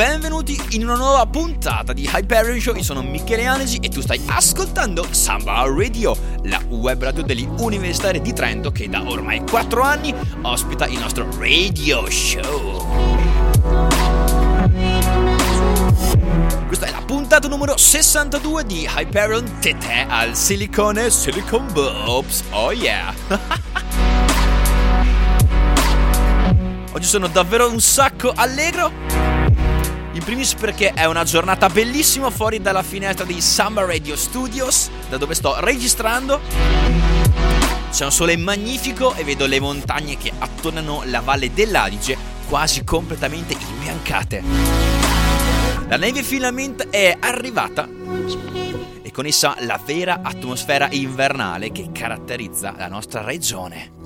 benvenuti 0.00 0.58
in 0.70 0.84
una 0.84 0.94
nuova 0.94 1.26
puntata 1.26 1.92
di 1.92 2.08
Hyperion 2.10 2.58
Show. 2.58 2.74
Io 2.74 2.82
sono 2.82 3.02
Michele 3.02 3.44
Anesi 3.44 3.76
e 3.82 3.90
tu 3.90 4.00
stai 4.00 4.18
ascoltando 4.28 5.06
Samba 5.10 5.62
Radio, 5.66 6.16
la 6.44 6.58
web 6.70 7.02
radio 7.02 7.22
degli 7.22 7.46
universitari 7.58 8.22
di 8.22 8.32
Trento 8.32 8.72
che 8.72 8.88
da 8.88 9.06
ormai 9.06 9.42
4 9.46 9.82
anni 9.82 10.14
ospita 10.40 10.86
il 10.86 10.98
nostro 10.98 11.28
radio 11.38 12.08
show. 12.08 13.18
Questa 16.66 16.86
è 16.86 16.90
la 16.90 17.02
puntata 17.04 17.46
numero 17.46 17.76
62 17.76 18.64
di 18.64 18.88
Hyperion 18.90 19.58
Tete 19.60 20.06
al 20.08 20.34
silicone 20.34 21.10
Silicon 21.10 21.70
Bobs. 21.74 22.42
Oh 22.52 22.72
yeah! 22.72 23.12
Oggi 26.92 27.06
sono 27.06 27.28
davvero 27.28 27.70
un 27.70 27.80
sacco 27.80 28.32
allegro 28.34 29.09
in 30.20 30.26
primis 30.26 30.52
perché 30.52 30.92
è 30.92 31.06
una 31.06 31.24
giornata 31.24 31.70
bellissima 31.70 32.28
fuori 32.28 32.60
dalla 32.60 32.82
finestra 32.82 33.24
di 33.24 33.40
Samba 33.40 33.86
Radio 33.86 34.16
Studios, 34.16 34.90
da 35.08 35.16
dove 35.16 35.34
sto 35.34 35.58
registrando. 35.60 36.40
C'è 37.90 38.04
un 38.04 38.12
sole 38.12 38.36
magnifico 38.36 39.14
e 39.14 39.24
vedo 39.24 39.46
le 39.46 39.58
montagne 39.60 40.18
che 40.18 40.30
attornano 40.38 41.02
la 41.06 41.20
valle 41.20 41.54
dell'Adige 41.54 42.18
quasi 42.46 42.84
completamente 42.84 43.56
imbiancate. 43.58 44.42
La 45.88 45.96
neve 45.96 46.22
finalmente 46.22 46.88
è 46.90 47.16
arrivata 47.18 47.88
e 49.00 49.10
con 49.10 49.24
essa 49.24 49.56
la 49.60 49.80
vera 49.82 50.20
atmosfera 50.22 50.88
invernale 50.90 51.72
che 51.72 51.88
caratterizza 51.92 52.74
la 52.76 52.88
nostra 52.88 53.22
regione. 53.22 53.99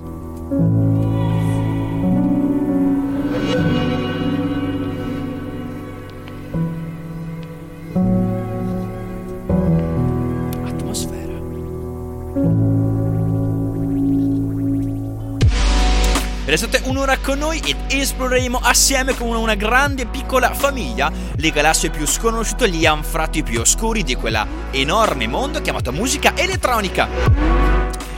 Restate 16.45 16.81
un'ora 16.83 17.17
con 17.17 17.37
noi 17.37 17.61
ed 17.65 17.77
esploreremo 17.87 18.59
assieme 18.61 19.15
come 19.15 19.37
una 19.37 19.55
grande 19.55 20.01
e 20.01 20.05
piccola 20.07 20.53
famiglia 20.53 21.09
le 21.37 21.51
galassie 21.51 21.89
più 21.89 22.05
sconosciute, 22.05 22.69
gli 22.69 22.85
anfratti 22.85 23.41
più 23.41 23.61
oscuri 23.61 24.03
di 24.03 24.15
quella 24.15 24.45
enorme 24.71 25.27
mondo 25.27 25.61
chiamato 25.61 25.93
musica 25.93 26.35
elettronica. 26.35 27.07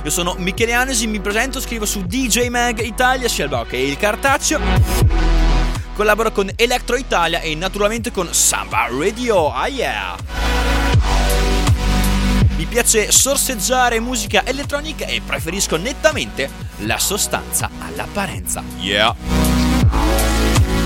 Io 0.03 0.09
sono 0.09 0.33
Michele 0.39 0.73
Anesi, 0.73 1.05
mi 1.05 1.19
presento, 1.19 1.61
scrivo 1.61 1.85
su 1.85 2.01
DJ 2.01 2.47
Mag 2.47 2.79
Italia, 2.79 3.27
Shellbox 3.27 3.73
e 3.73 3.87
il 3.87 3.97
cartaceo. 3.97 4.59
Collaboro 5.93 6.31
con 6.31 6.49
Electro 6.55 6.95
Italia 6.95 7.39
e 7.39 7.53
naturalmente 7.53 8.11
con 8.11 8.33
Samba 8.33 8.87
Radio. 8.89 9.51
Ah 9.51 9.67
yeah! 9.67 10.46
Piace 12.69 13.13
sorseggiare 13.13 14.01
musica 14.01 14.45
elettronica 14.45 15.05
e 15.05 15.21
preferisco 15.25 15.77
nettamente 15.77 16.49
la 16.79 16.97
sostanza 16.99 17.69
all'apparenza. 17.79 18.61
Yeah! 18.77 19.15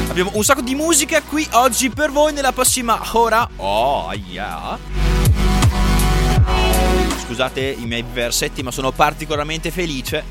Abbiamo 0.08 0.30
un 0.36 0.44
sacco 0.44 0.62
di 0.62 0.76
musica 0.76 1.24
qui 1.24 1.46
oggi 1.54 1.90
per 1.90 2.12
voi 2.12 2.34
nella 2.34 2.52
prossima 2.52 3.02
ora. 3.14 3.50
Oh, 3.56 4.14
yeah! 4.14 4.78
Scusate 7.26 7.62
i 7.62 7.86
miei 7.86 8.04
versetti, 8.04 8.62
ma 8.62 8.70
sono 8.70 8.92
particolarmente 8.92 9.72
felice. 9.72 10.24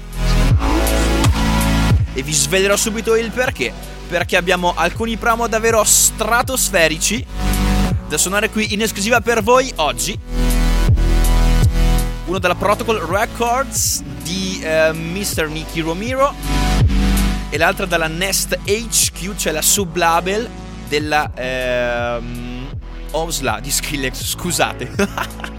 E 2.12 2.22
vi 2.22 2.32
svelerò 2.32 2.76
subito 2.76 3.16
il 3.16 3.32
perché. 3.32 3.72
Perché 4.08 4.36
abbiamo 4.36 4.72
alcuni 4.76 5.16
promo 5.16 5.48
davvero 5.48 5.82
stratosferici 5.82 7.26
da 8.08 8.18
suonare 8.18 8.50
qui 8.50 8.72
in 8.72 8.82
esclusiva 8.82 9.20
per 9.20 9.42
voi 9.42 9.72
oggi 9.76 10.18
uno 12.30 12.38
della 12.38 12.54
Protocol 12.54 12.98
Records 12.98 14.02
di 14.22 14.62
uh, 14.62 14.94
Mr. 14.94 15.48
Mickey 15.48 15.82
Romero 15.82 16.32
e 17.50 17.58
l'altra 17.58 17.86
dalla 17.86 18.06
Nest 18.06 18.56
HQ, 18.56 19.34
cioè 19.34 19.52
la 19.52 19.60
sublabel 19.60 20.48
della 20.88 21.28
uh, 21.36 22.22
Osla 23.10 23.58
di 23.58 23.70
Skrillex, 23.72 24.24
scusate. 24.24 24.90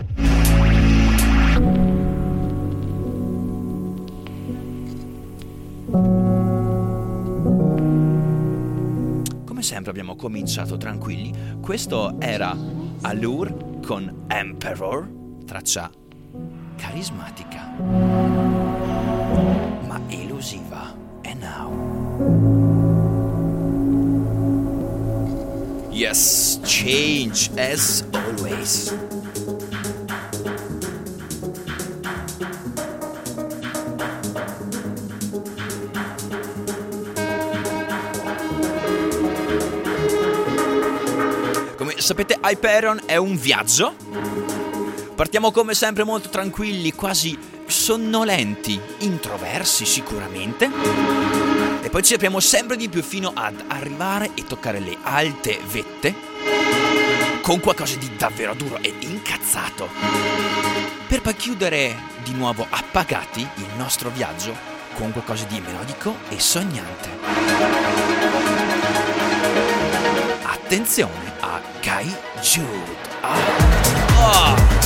Sempre 9.62 9.92
abbiamo 9.92 10.16
cominciato 10.16 10.76
tranquilli. 10.76 11.34
Questo 11.62 12.16
era 12.20 12.53
Allure 13.02 13.80
con 13.86 14.26
Emperor, 14.28 15.08
traccia 15.46 15.90
carismatica, 16.81 17.62
ma 19.88 20.02
elusiva. 20.09 20.94
E 21.22 21.36
now. 21.36 21.69
Yes, 25.91 26.59
change 26.64 27.52
as 27.56 28.03
always. 28.12 28.96
Come 41.78 41.94
sapete, 41.97 42.40
Hyperion 42.41 43.00
è 43.06 43.18
un 43.18 43.36
viaggio 43.38 44.60
Partiamo 45.16 45.51
come 45.51 45.73
sempre 45.73 46.03
molto 46.03 46.29
tranquilli, 46.29 46.94
quasi 46.94 47.38
sonnolenti, 47.67 48.79
introversi 48.99 49.85
sicuramente. 49.85 50.69
E 51.81 51.89
poi 51.89 52.03
ci 52.03 52.13
apriamo 52.13 52.39
sempre 52.39 52.75
di 52.75 52.89
più 52.89 53.03
fino 53.03 53.31
ad 53.33 53.63
arrivare 53.67 54.31
e 54.33 54.45
toccare 54.45 54.79
le 54.79 54.97
alte 55.03 55.59
vette 55.69 56.29
con 57.41 57.59
qualcosa 57.59 57.95
di 57.97 58.09
davvero 58.17 58.53
duro 58.53 58.77
e 58.81 58.94
incazzato. 58.99 59.89
Per 61.07 61.22
poi 61.22 61.35
chiudere 61.35 61.95
di 62.23 62.33
nuovo 62.33 62.66
appagati 62.69 63.41
il 63.41 63.67
nostro 63.78 64.09
viaggio 64.09 64.55
con 64.93 65.11
qualcosa 65.11 65.45
di 65.45 65.59
melodico 65.59 66.16
e 66.29 66.39
sognante. 66.39 67.09
Attenzione 70.43 71.34
a 71.40 71.61
Kai 71.79 72.16
Jude. 72.41 72.96
Ah. 73.22 73.99
Oh. 74.17 74.80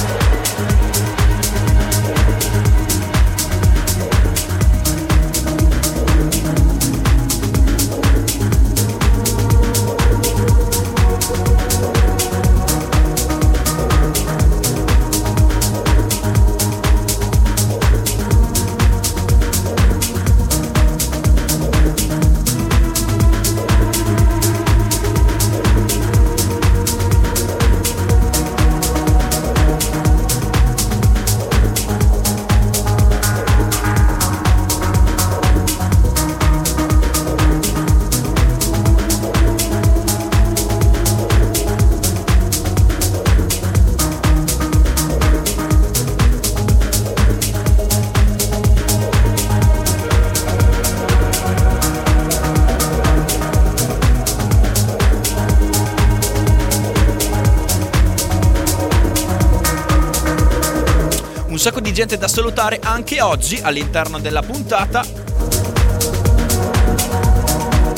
Gente 62.06 62.18
da 62.19 62.28
salutare 62.28 62.80
anche 62.84 63.19
oggi 63.19 63.60
all'interno 63.60 64.19
della 64.19 64.44
puntata. 64.44 65.02
Un 65.02 65.16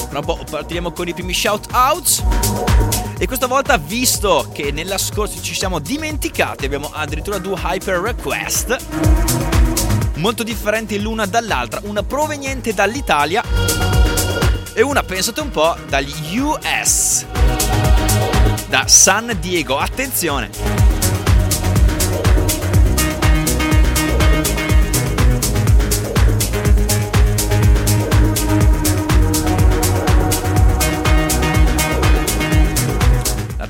Fra 0.10 0.20
un 0.20 0.26
po' 0.26 0.40
partiremo 0.50 0.94
con 0.94 1.10
i 1.10 1.14
primi 1.14 1.34
shout 1.34 1.68
outs. 1.74 2.24
E 3.18 3.28
questa 3.28 3.48
volta, 3.48 3.76
visto 3.78 4.50
che 4.54 4.72
nella 4.72 4.98
scorsa 4.98 5.42
ci 5.42 5.54
siamo 5.54 5.80
dimenticati, 5.80 6.64
abbiamo 6.64 6.90
addirittura 6.94 7.38
due 7.38 7.60
hyper 7.62 8.00
request. 8.00 8.78
Molto 10.16 10.44
differenti 10.44 11.02
l'una 11.02 11.26
dall'altra, 11.26 11.82
una 11.84 12.04
proveniente 12.04 12.74
dall'Italia 12.74 13.44
e 14.74 14.82
una, 14.82 15.04
pensate 15.04 15.42
un 15.42 15.50
po', 15.50 15.76
dagli 15.90 16.38
US. 16.38 17.26
Da 18.70 18.88
San 18.88 19.36
Diego, 19.42 19.78
attenzione! 19.78 20.97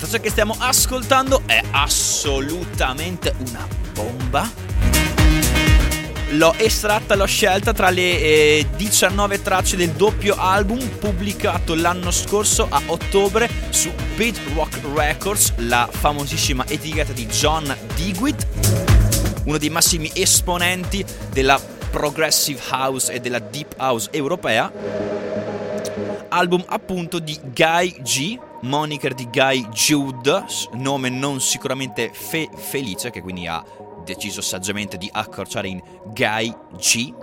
Traccia 0.07 0.19
che 0.19 0.29
stiamo 0.29 0.55
ascoltando 0.57 1.41
è 1.45 1.61
assolutamente 1.71 3.33
una 3.49 3.67
bomba. 3.93 4.49
L'ho 6.31 6.53
estratta, 6.57 7.15
l'ho 7.15 7.25
scelta 7.25 7.73
tra 7.73 7.89
le 7.89 8.19
eh, 8.19 8.67
19 8.75 9.41
tracce 9.41 9.75
del 9.75 9.91
doppio 9.91 10.35
album 10.37 10.79
pubblicato 10.97 11.75
l'anno 11.75 12.11
scorso 12.11 12.67
a 12.69 12.81
ottobre 12.85 13.49
su 13.69 13.91
Beat 14.15 14.39
Records, 14.93 15.53
la 15.57 15.89
famosissima 15.91 16.65
etichetta 16.67 17.11
di 17.11 17.25
John 17.27 17.75
Digweed, 17.95 18.47
uno 19.45 19.57
dei 19.57 19.69
massimi 19.69 20.09
esponenti 20.13 21.03
della 21.31 21.59
progressive 21.89 22.61
house 22.71 23.11
e 23.11 23.19
della 23.19 23.39
deep 23.39 23.75
house 23.77 24.07
europea. 24.11 24.71
Album 26.29 26.63
appunto 26.67 27.19
di 27.19 27.37
Guy 27.53 28.01
G, 28.01 28.37
moniker 28.61 29.13
di 29.13 29.27
Guy 29.29 29.67
Jude, 29.69 30.45
nome 30.73 31.09
non 31.09 31.39
sicuramente 31.39 32.11
fe- 32.13 32.49
felice, 32.53 33.09
che 33.09 33.21
quindi 33.21 33.47
ha 33.47 33.63
deciso 34.03 34.41
saggiamente 34.41 34.97
di 34.97 35.09
accorciare 35.11 35.67
in 35.67 35.81
Guy 36.13 36.55
G. 36.77 37.13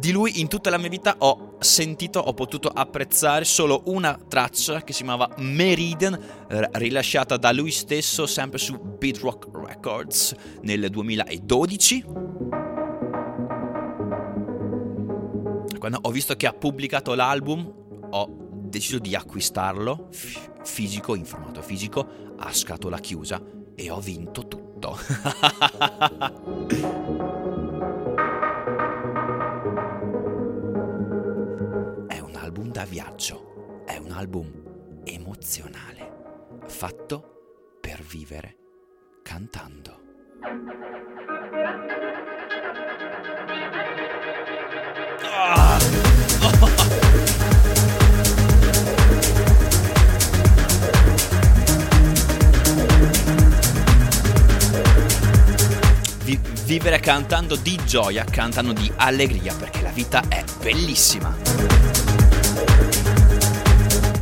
Di 0.00 0.12
lui 0.12 0.40
in 0.40 0.48
tutta 0.48 0.70
la 0.70 0.78
mia 0.78 0.88
vita 0.88 1.16
ho 1.18 1.56
sentito, 1.58 2.20
ho 2.20 2.32
potuto 2.32 2.68
apprezzare 2.72 3.44
solo 3.44 3.82
una 3.86 4.18
traccia 4.28 4.82
che 4.82 4.94
si 4.94 5.02
chiamava 5.02 5.28
Meridian, 5.36 6.18
rilasciata 6.72 7.36
da 7.36 7.52
lui 7.52 7.70
stesso 7.70 8.26
sempre 8.26 8.58
su 8.58 8.78
Beatrock 8.78 9.48
Records 9.52 10.34
nel 10.62 10.88
2012. 10.88 12.04
Quando 15.78 15.98
ho 16.00 16.10
visto 16.10 16.34
che 16.34 16.46
ha 16.46 16.52
pubblicato 16.52 17.14
l'album, 17.14 17.72
ho 18.10 18.48
deciso 18.70 18.98
di 18.98 19.14
acquistarlo 19.14 20.08
f- 20.10 20.50
fisico, 20.62 21.14
in 21.14 21.26
formato 21.26 21.60
fisico, 21.60 22.34
a 22.38 22.50
scatola 22.52 22.98
chiusa 22.98 23.42
e 23.74 23.90
ho 23.90 24.00
vinto 24.00 24.48
tutto. 24.48 24.96
è 32.08 32.18
un 32.18 32.34
album 32.36 32.70
da 32.70 32.84
viaggio, 32.84 33.82
è 33.84 33.98
un 33.98 34.12
album 34.12 35.02
emozionale, 35.04 36.62
fatto 36.66 37.76
per 37.80 38.00
vivere 38.02 38.56
cantando. 39.22 39.98
Ah! 45.22 46.68
vivere 56.64 57.00
cantando 57.00 57.56
di 57.56 57.78
gioia, 57.84 58.24
cantano 58.24 58.72
di 58.72 58.90
allegria, 58.96 59.54
perché 59.54 59.82
la 59.82 59.90
vita 59.90 60.22
è 60.28 60.44
bellissima. 60.60 61.34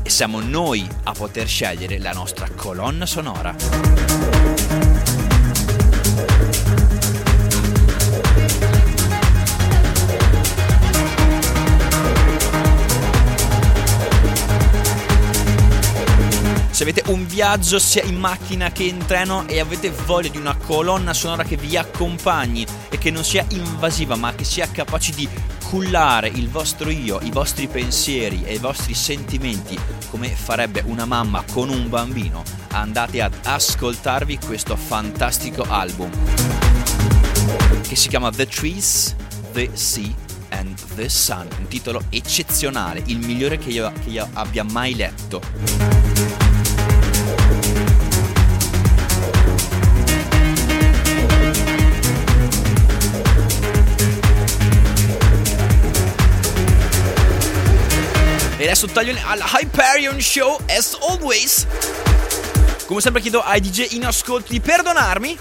E 0.02 0.10
siamo 0.10 0.40
noi 0.40 0.88
a 1.05 1.12
poter 1.12 1.46
scegliere 1.46 1.99
la 1.99 2.12
nostra 2.12 2.49
colonna 2.55 3.06
sonora. 3.06 4.67
Se 16.78 16.84
avete 16.84 17.10
un 17.10 17.26
viaggio 17.26 17.80
sia 17.80 18.04
in 18.04 18.14
macchina 18.14 18.70
che 18.70 18.84
in 18.84 19.04
treno 19.04 19.48
e 19.48 19.58
avete 19.58 19.90
voglia 19.90 20.28
di 20.28 20.38
una 20.38 20.56
colonna 20.56 21.12
sonora 21.12 21.42
che 21.42 21.56
vi 21.56 21.76
accompagni 21.76 22.64
e 22.88 22.98
che 22.98 23.10
non 23.10 23.25
sia 23.25 23.44
invasiva 23.48 24.14
ma 24.14 24.32
che 24.32 24.44
sia 24.44 24.70
capace 24.70 25.12
di 25.12 25.28
cullare 25.64 26.28
il 26.28 26.48
vostro 26.48 26.90
io, 26.90 27.19
i 27.22 27.32
vostri 27.32 27.66
pensieri 27.66 28.44
e 28.44 28.54
i 28.54 28.58
vostri 28.58 28.94
sentimenti 28.94 29.76
come 30.08 30.28
farebbe 30.28 30.84
una 30.86 31.04
mamma 31.04 31.42
con 31.50 31.69
un 31.69 31.88
bambino, 31.88 32.44
andate 32.69 33.22
ad 33.22 33.34
ascoltarvi 33.42 34.38
questo 34.46 34.76
fantastico 34.76 35.64
album 35.69 36.12
che 37.88 37.96
si 37.96 38.08
chiama 38.08 38.30
The 38.30 38.46
Trees, 38.46 39.16
The 39.50 39.70
Sea 39.72 40.14
and 40.50 40.78
the 40.94 41.08
Sun, 41.08 41.48
un 41.58 41.66
titolo 41.66 42.04
eccezionale, 42.08 43.02
il 43.06 43.19
migliore 43.19 43.58
che 43.58 43.70
io, 43.70 43.92
che 44.04 44.11
io 44.11 44.28
abbia 44.35 44.62
mai 44.62 44.94
letto. 44.94 46.48
Adesso 58.70 58.87
taglio 58.88 59.16
alla 59.25 59.46
Hyperion 59.50 60.20
Show, 60.20 60.60
as 60.68 60.94
always. 61.00 61.66
Come 62.84 63.00
sempre 63.00 63.22
chiedo 63.22 63.40
ai 63.40 63.62
DJ 63.62 63.94
in 63.94 64.04
ascolto 64.04 64.52
di 64.52 64.60
perdonarmi. 64.60 65.38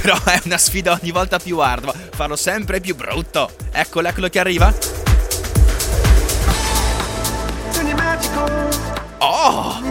Però 0.00 0.16
è 0.22 0.40
una 0.44 0.56
sfida 0.56 0.92
ogni 0.92 1.10
volta 1.10 1.40
più 1.40 1.58
ardua. 1.58 1.92
Farlo 2.14 2.36
sempre 2.36 2.78
più 2.78 2.94
brutto. 2.94 3.50
Eccolo, 3.72 4.06
eccolo 4.06 4.28
che 4.28 4.38
arriva. 4.38 4.72
Oh! 9.18 9.82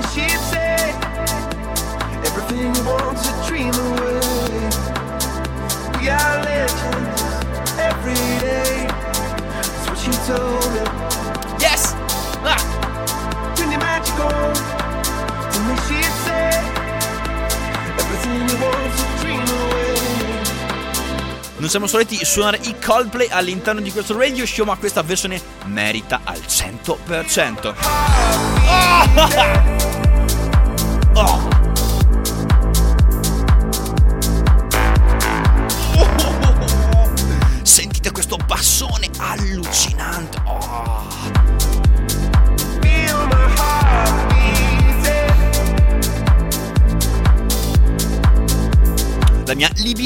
Everything 2.24 2.76
you 2.76 2.84
want 2.86 3.18
to 3.22 3.32
dream 3.46 3.74
away. 3.74 4.20
We 6.00 6.10
you. 14.08 14.40
Non 21.60 21.68
siamo 21.68 21.88
soliti 21.88 22.24
suonare 22.24 22.58
i 22.64 22.76
Coldplay 22.80 23.28
all'interno 23.30 23.82
di 23.82 23.92
questo 23.92 24.18
radio 24.18 24.46
show, 24.46 24.66
ma 24.66 24.78
questa 24.78 25.02
versione 25.02 25.42
merita 25.66 26.22
al 26.24 26.40
100%. 26.40 27.74
Oh! 29.16 29.88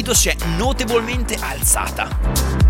libido 0.04 0.14
si 0.14 0.28
è 0.28 0.36
notevolmente 0.58 1.38
alzata. 1.40 2.63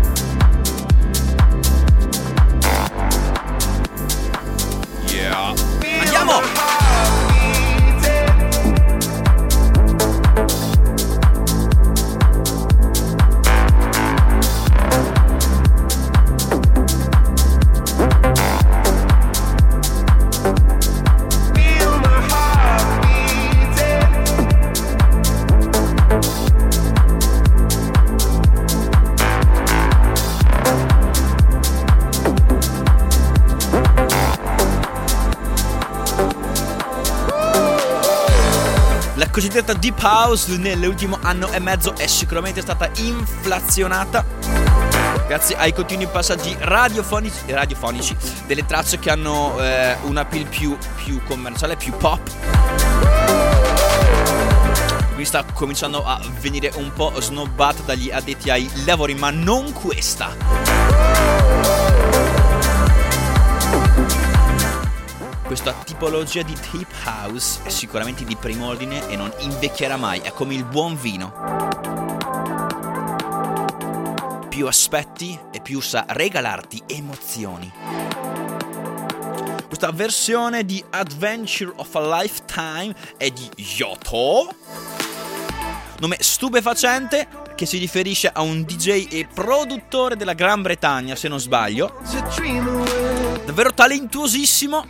Cosiddetta 39.34 39.72
Deep 39.72 40.00
House 40.00 40.56
nell'ultimo 40.58 41.18
anno 41.20 41.50
e 41.50 41.58
mezzo 41.58 41.96
è 41.96 42.06
sicuramente 42.06 42.60
stata 42.60 42.88
inflazionata 42.98 44.24
grazie 45.26 45.56
ai 45.56 45.72
continui 45.72 46.06
passaggi 46.06 46.54
radiofonici, 46.56 47.40
radiofonici 47.46 48.16
delle 48.46 48.64
tracce 48.64 49.00
che 49.00 49.10
hanno 49.10 49.58
eh, 49.58 49.96
un 50.02 50.18
appeal 50.18 50.46
più, 50.46 50.78
più 51.02 51.20
commerciale, 51.24 51.74
più 51.74 51.92
pop. 51.96 52.30
Mi 55.16 55.24
sta 55.24 55.44
cominciando 55.52 56.04
a 56.04 56.20
venire 56.40 56.70
un 56.76 56.92
po' 56.92 57.20
snobbata 57.20 57.82
dagli 57.82 58.12
addetti 58.12 58.50
ai 58.50 58.70
lavori, 58.84 59.14
ma 59.14 59.30
non 59.30 59.72
questa. 59.72 60.73
Questa 65.44 65.74
tipologia 65.84 66.42
di 66.42 66.54
tape 66.54 66.86
house 67.04 67.60
è 67.64 67.68
sicuramente 67.68 68.24
di 68.24 68.34
primo 68.34 68.66
ordine 68.66 69.06
e 69.08 69.16
non 69.16 69.30
invecchierà 69.40 69.98
mai, 69.98 70.20
è 70.20 70.32
come 70.32 70.54
il 70.54 70.64
buon 70.64 70.96
vino. 70.96 71.32
Più 74.48 74.66
aspetti 74.66 75.38
e 75.52 75.60
più 75.60 75.80
sa 75.80 76.06
regalarti 76.08 76.82
emozioni. 76.86 77.70
Questa 79.66 79.90
versione 79.92 80.64
di 80.64 80.82
Adventure 80.88 81.72
of 81.76 81.94
a 81.94 82.20
Lifetime 82.22 82.94
è 83.18 83.30
di 83.30 83.50
Yoto. 83.56 84.48
Nome 85.98 86.16
stupefacente 86.20 87.28
che 87.54 87.66
si 87.66 87.78
riferisce 87.78 88.30
a 88.32 88.40
un 88.42 88.62
DJ 88.62 89.06
e 89.10 89.26
produttore 89.32 90.16
della 90.16 90.34
Gran 90.34 90.62
Bretagna, 90.62 91.14
se 91.14 91.28
non 91.28 91.38
sbaglio. 91.40 92.00
Davvero 93.44 93.72
talentuosissimo, 93.72 94.86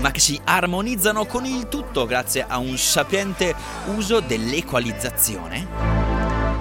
ma 0.00 0.10
che 0.10 0.20
si 0.20 0.40
armonizzano 0.44 1.24
con 1.26 1.44
il 1.44 1.68
tutto 1.68 2.06
grazie 2.06 2.44
a 2.46 2.58
un 2.58 2.76
sapiente 2.76 3.54
uso 3.94 4.20
dell'equalizzazione 4.20 5.66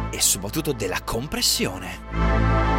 e 0.10 0.22
soprattutto 0.22 0.72
della 0.72 1.02
compressione. 1.04 2.75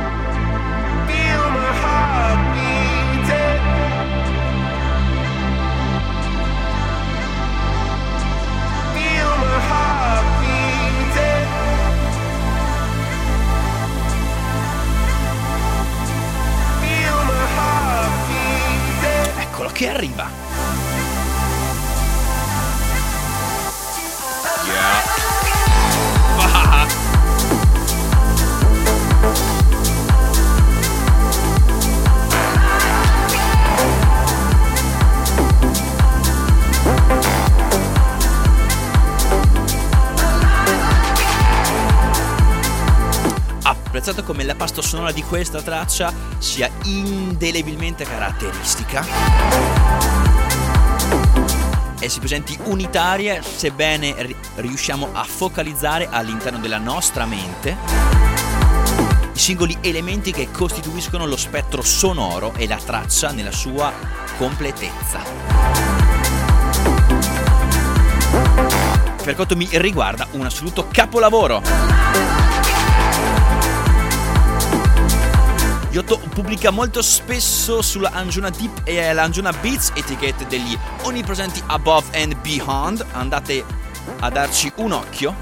Che 19.77 19.91
arriva. 19.91 20.46
Apprezzato 43.97 44.25
come 44.25 44.45
la 44.45 44.55
pasta 44.55 44.83
sonora 44.83 45.11
di 45.11 45.23
questa 45.23 45.63
traccia 45.63 46.13
sia 46.37 46.71
indelebilmente 46.85 48.05
caratteristica 48.05 49.03
e 51.99 52.09
si 52.11 52.19
presenti 52.19 52.59
unitarie 52.65 53.41
sebbene 53.43 54.37
riusciamo 54.57 55.09
a 55.13 55.25
focalizzare 55.25 56.09
all'interno 56.11 56.59
della 56.59 56.77
nostra 56.77 57.25
mente 57.25 57.75
i 59.33 59.39
singoli 59.39 59.79
elementi 59.81 60.31
che 60.31 60.51
costituiscono 60.51 61.25
lo 61.25 61.37
spettro 61.39 61.81
sonoro 61.81 62.53
e 62.55 62.67
la 62.67 62.77
traccia 62.77 63.31
nella 63.31 63.53
sua 63.53 63.93
completezza. 64.37 65.23
Per 69.23 69.35
quanto 69.35 69.57
mi 69.57 69.69
riguarda, 69.73 70.27
un 70.33 70.45
assoluto 70.45 70.87
capolavoro. 70.91 72.36
Giotto 75.97 76.21
pubblica 76.29 76.69
molto 76.71 77.01
spesso 77.01 77.81
sulla 77.81 78.11
Anjuna 78.11 78.51
Deep 78.51 78.83
e 78.85 79.15
l'Anjuna 79.15 79.51
Beats, 79.51 79.93
etichette 79.95 80.47
degli 80.47 80.77
onnipresenti 81.05 81.63
Above 81.69 82.09
and 82.21 82.39
Beyond. 82.43 83.03
Andate 83.13 83.65
a 84.19 84.29
darci 84.29 84.71
un 84.77 84.93
occhio. 84.93 85.35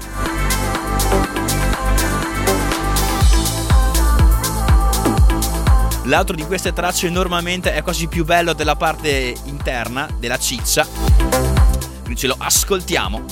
L'altro 6.03 6.37
di 6.37 6.45
queste 6.45 6.71
tracce 6.71 7.09
normalmente 7.09 7.73
è 7.73 7.81
quasi 7.81 8.07
più 8.07 8.23
bello 8.23 8.53
della 8.53 8.77
parte 8.77 9.35
interna, 9.43 10.07
della 10.17 10.37
ciccia. 10.37 10.87
Quindi 10.87 12.15
ce 12.15 12.27
lo 12.27 12.35
ascoltiamo. 12.37 13.25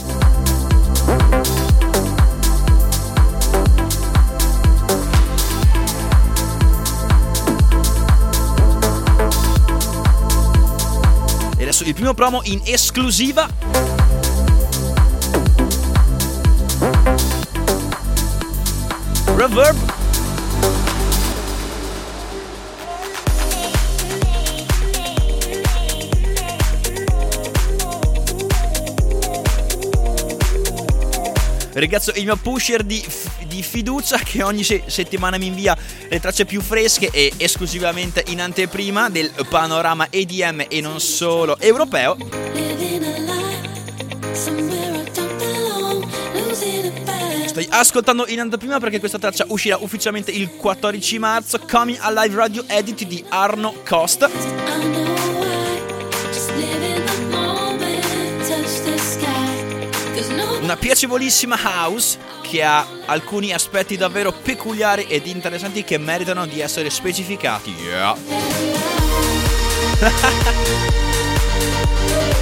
Adesso 11.74 11.84
il 11.86 11.96
primo 11.96 12.14
promo 12.14 12.42
in 12.44 12.62
esclusiva. 12.66 13.50
Reverb 19.36 20.03
Ragazzo, 31.74 32.12
il 32.16 32.24
mio 32.26 32.36
pusher 32.36 32.84
di, 32.84 33.04
di 33.48 33.64
fiducia 33.64 34.18
che 34.18 34.44
ogni 34.44 34.64
se- 34.64 34.84
settimana 34.86 35.38
mi 35.38 35.48
invia 35.48 35.76
le 36.08 36.20
tracce 36.20 36.46
più 36.46 36.62
fresche 36.62 37.10
e 37.12 37.34
esclusivamente 37.38 38.24
in 38.28 38.42
anteprima 38.42 39.10
del 39.10 39.32
panorama 39.50 40.08
EDM 40.10 40.66
e 40.68 40.82
non 40.82 41.00
solo 41.00 41.60
europeo. 41.60 42.16
Stai 47.46 47.68
ascoltando 47.70 48.28
in 48.28 48.40
anteprima 48.40 48.80
perché 48.80 49.00
questa 49.00 49.20
traccia 49.20 49.46
uscirà 49.50 49.78
ufficialmente 49.80 50.32
il 50.32 50.56
14 50.56 51.20
marzo. 51.20 51.60
Coming 51.60 51.98
Alive 52.02 52.36
Radio 52.36 52.64
Edit 52.68 53.04
di 53.06 53.24
Arno 53.30 53.76
Costa. 53.88 55.13
Piacevolissima 61.04 61.58
house 61.62 62.18
che 62.42 62.64
ha 62.64 62.88
alcuni 63.08 63.52
aspetti 63.52 63.98
davvero 63.98 64.32
peculiari 64.32 65.04
ed 65.08 65.28
interessanti 65.28 65.84
che 65.84 65.98
meritano 65.98 66.46
di 66.46 66.62
essere 66.62 66.90
specificati. 66.90 67.74
Yeah. 67.74 68.16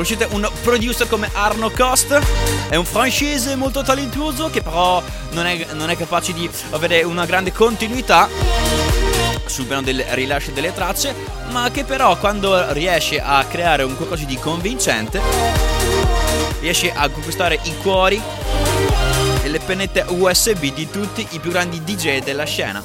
conoscete 0.00 0.28
un 0.30 0.50
producer 0.62 1.06
come 1.06 1.28
Arno 1.30 1.68
Cost? 1.68 2.18
È 2.70 2.76
un 2.76 2.86
francese 2.86 3.54
molto 3.54 3.82
talentuoso 3.82 4.48
che 4.48 4.62
però 4.62 5.02
non 5.32 5.44
è, 5.44 5.66
non 5.72 5.90
è 5.90 5.96
capace 5.96 6.32
di 6.32 6.48
avere 6.70 7.02
una 7.02 7.26
grande 7.26 7.52
continuità 7.52 8.26
sul 9.44 9.66
piano 9.66 9.82
del 9.82 10.02
rilascio 10.12 10.52
delle 10.52 10.72
tracce, 10.72 11.14
ma 11.50 11.70
che 11.70 11.84
però 11.84 12.16
quando 12.16 12.72
riesce 12.72 13.20
a 13.20 13.44
creare 13.44 13.82
un 13.82 13.94
qualcosa 13.94 14.24
di 14.24 14.36
convincente, 14.36 15.20
riesce 16.60 16.90
a 16.94 17.06
conquistare 17.10 17.60
i 17.64 17.76
cuori 17.76 18.18
e 19.42 19.48
le 19.48 19.58
pennette 19.58 20.06
USB 20.08 20.72
di 20.72 20.88
tutti 20.88 21.26
i 21.32 21.38
più 21.40 21.50
grandi 21.50 21.84
DJ 21.84 22.22
della 22.22 22.44
scena. 22.44 22.82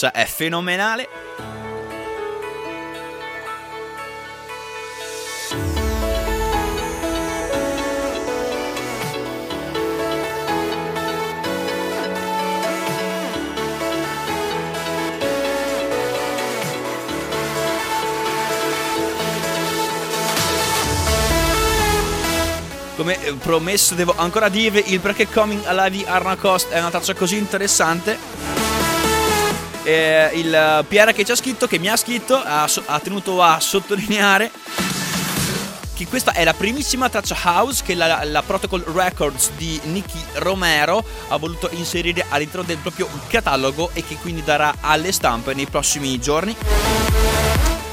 Traccia 0.00 0.12
è 0.12 0.24
fenomenale. 0.24 1.08
come 22.96 23.18
eh, 23.24 23.32
promesso 23.32 23.94
devo 23.94 24.12
ancora 24.14 24.50
dirvi 24.50 24.92
il 24.92 25.00
perché 25.00 25.26
Coming 25.26 25.64
Alive 25.64 25.90
di 25.90 26.04
Arna 26.06 26.36
Cost 26.36 26.68
è 26.68 26.78
una 26.78 26.90
traccia 26.90 27.14
così 27.14 27.38
interessante. 27.38 28.59
E 29.82 30.30
il 30.34 30.84
Pierre 30.88 31.12
che 31.12 31.24
ci 31.24 31.32
ha 31.32 31.36
scritto, 31.36 31.66
che 31.66 31.78
mi 31.78 31.88
ha 31.88 31.96
scritto, 31.96 32.36
ha, 32.36 32.68
ha 32.86 32.98
tenuto 33.00 33.42
a 33.42 33.58
sottolineare 33.60 34.50
che 36.00 36.06
questa 36.06 36.32
è 36.32 36.44
la 36.44 36.54
primissima 36.54 37.10
traccia 37.10 37.36
house 37.44 37.82
che 37.84 37.94
la, 37.94 38.24
la, 38.24 38.42
Protocol 38.42 38.80
Records 38.86 39.50
di 39.58 39.78
Nicky 39.84 40.18
Romero 40.36 41.04
ha 41.28 41.36
voluto 41.36 41.68
inserire 41.72 42.24
all'interno 42.30 42.64
del 42.64 42.78
proprio 42.78 43.06
catalogo 43.28 43.90
e 43.92 44.02
che 44.02 44.14
quindi 44.14 44.42
darà 44.42 44.76
alle 44.80 45.12
stampe 45.12 45.52
nei 45.52 45.66
prossimi 45.66 46.18
giorni 46.18 46.56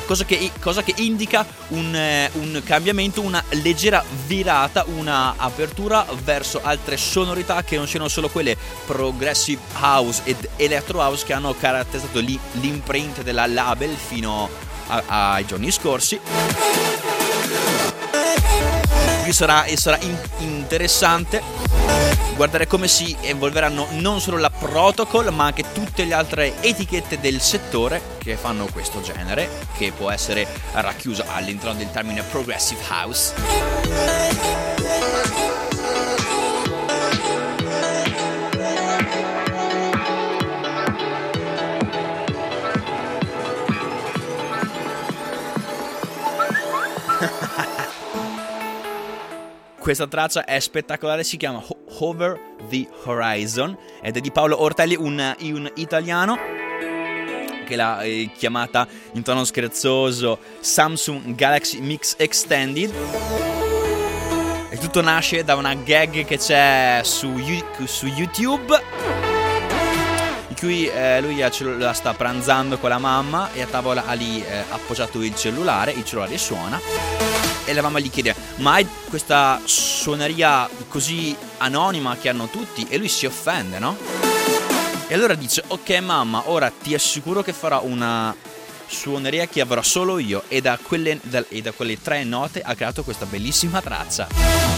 cosa 0.07 0.23
che, 0.23 0.51
cosa 0.59 0.81
che 0.81 0.93
indica 0.97 1.45
un, 1.69 1.93
eh, 1.93 2.31
un, 2.35 2.61
cambiamento, 2.63 3.21
una 3.21 3.43
leggera 3.49 4.03
virata, 4.25 4.85
una 4.87 5.35
apertura 5.35 6.05
verso 6.23 6.61
altre 6.63 6.95
sonorità 6.97 7.63
che 7.63 7.75
non 7.75 7.87
siano 7.87 8.07
solo 8.07 8.29
quelle 8.29 8.57
progressive 8.85 9.61
house 9.79 10.21
ed 10.23 10.49
electro 10.55 11.01
house 11.01 11.25
che 11.25 11.33
hanno 11.33 11.53
caratterizzato 11.53 12.19
l'imprint 12.19 13.21
della 13.21 13.45
label 13.45 13.93
fino 13.95 14.49
a, 14.87 15.33
ai 15.33 15.45
giorni 15.45 15.69
scorsi. 15.69 16.19
Qui 19.23 19.33
sarà, 19.33 19.65
sarà 19.75 19.97
in, 20.01 20.17
interessante 20.37 22.26
guardare 22.37 22.67
come 22.67 22.87
si 22.87 23.17
evolveranno 23.19 23.87
non 23.93 24.21
solo 24.21 24.37
la 24.37 24.51
protocol 24.51 25.33
ma 25.33 25.45
anche 25.45 25.71
tutte 25.73 26.05
le 26.05 26.13
altre 26.13 26.61
etichette 26.61 27.19
del 27.19 27.41
settore 27.41 27.99
che 28.19 28.37
fanno 28.37 28.67
questo 28.71 29.01
genere 29.01 29.49
che 29.75 29.91
può 29.91 30.11
essere 30.11 30.47
racchiuso 30.73 31.25
all'interno 31.27 31.73
del 31.73 31.89
termine 31.89 32.21
progressive 32.21 32.81
house 32.89 33.33
Questa 49.87 50.07
traccia 50.07 50.43
è 50.43 50.59
spettacolare, 50.59 51.23
si 51.23 51.37
chiama 51.37 51.63
Over 51.99 52.37
the 52.67 52.85
Horizon 53.05 53.77
ed 54.01 54.17
è 54.17 54.19
di 54.19 54.31
Paolo 54.31 54.61
Ortelli, 54.61 54.97
un, 54.97 55.33
un 55.43 55.71
italiano 55.75 56.37
che 57.65 57.75
l'ha 57.77 58.01
eh, 58.01 58.29
chiamata 58.37 58.85
in 59.13 59.23
tono 59.23 59.45
scherzoso 59.45 60.39
Samsung 60.59 61.33
Galaxy 61.35 61.79
Mix 61.79 62.15
Extended. 62.17 62.93
E 64.69 64.77
tutto 64.77 64.99
nasce 64.99 65.45
da 65.45 65.55
una 65.55 65.73
gag 65.73 66.25
che 66.25 66.37
c'è 66.37 66.99
su, 67.05 67.41
su 67.85 68.07
YouTube 68.07 68.83
in 70.49 70.55
cui 70.59 70.85
eh, 70.89 71.21
lui 71.21 71.37
la 71.37 71.93
sta 71.93 72.13
pranzando 72.13 72.77
con 72.77 72.89
la 72.89 72.97
mamma 72.97 73.53
e 73.53 73.61
a 73.61 73.67
tavola 73.67 74.03
ha 74.05 74.11
lì 74.11 74.43
eh, 74.43 74.65
appoggiato 74.69 75.23
il 75.23 75.33
cellulare, 75.33 75.91
il 75.91 76.03
cellulare 76.03 76.37
suona 76.37 77.26
e 77.67 77.73
la 77.73 77.81
mamma 77.81 77.99
gli 77.99 78.09
chiede 78.09 78.33
ma 78.57 78.73
hai 78.73 78.87
questa 79.09 79.59
suoneria 79.65 80.69
così 80.87 81.35
anonima 81.57 82.15
che 82.17 82.29
hanno 82.29 82.47
tutti 82.47 82.85
e 82.89 82.97
lui 82.97 83.09
si 83.09 83.25
offende 83.25 83.77
no? 83.77 83.97
E 85.07 85.13
allora 85.13 85.35
dice 85.35 85.63
ok 85.67 85.99
mamma 85.99 86.49
ora 86.49 86.71
ti 86.71 86.93
assicuro 86.93 87.41
che 87.41 87.53
farò 87.53 87.83
una 87.83 88.35
suoneria 88.87 89.47
che 89.47 89.61
avrò 89.61 89.81
solo 89.81 90.17
io 90.17 90.43
e 90.47 90.61
da 90.61 90.79
quelle, 90.81 91.19
da, 91.21 91.43
e 91.49 91.61
da 91.61 91.71
quelle 91.71 92.01
tre 92.01 92.23
note 92.23 92.61
ha 92.61 92.73
creato 92.73 93.03
questa 93.03 93.25
bellissima 93.25 93.81
traccia. 93.81 94.76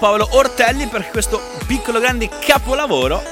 Paolo 0.00 0.26
Ortelli 0.30 0.86
per 0.86 1.10
questo 1.10 1.42
piccolo 1.66 2.00
grande 2.00 2.30
capolavoro. 2.40 3.22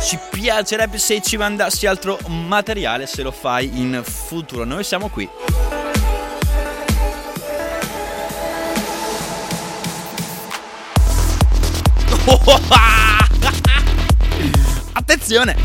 Ci 0.00 0.16
piacerebbe 0.30 0.98
se 0.98 1.20
ci 1.20 1.36
mandassi 1.36 1.86
altro 1.86 2.16
materiale 2.28 3.08
se 3.08 3.22
lo 3.22 3.32
fai 3.32 3.68
in 3.74 4.00
futuro. 4.04 4.62
Noi 4.62 4.84
siamo 4.84 5.08
qui. 5.08 5.28
Attenzione! 14.92 15.56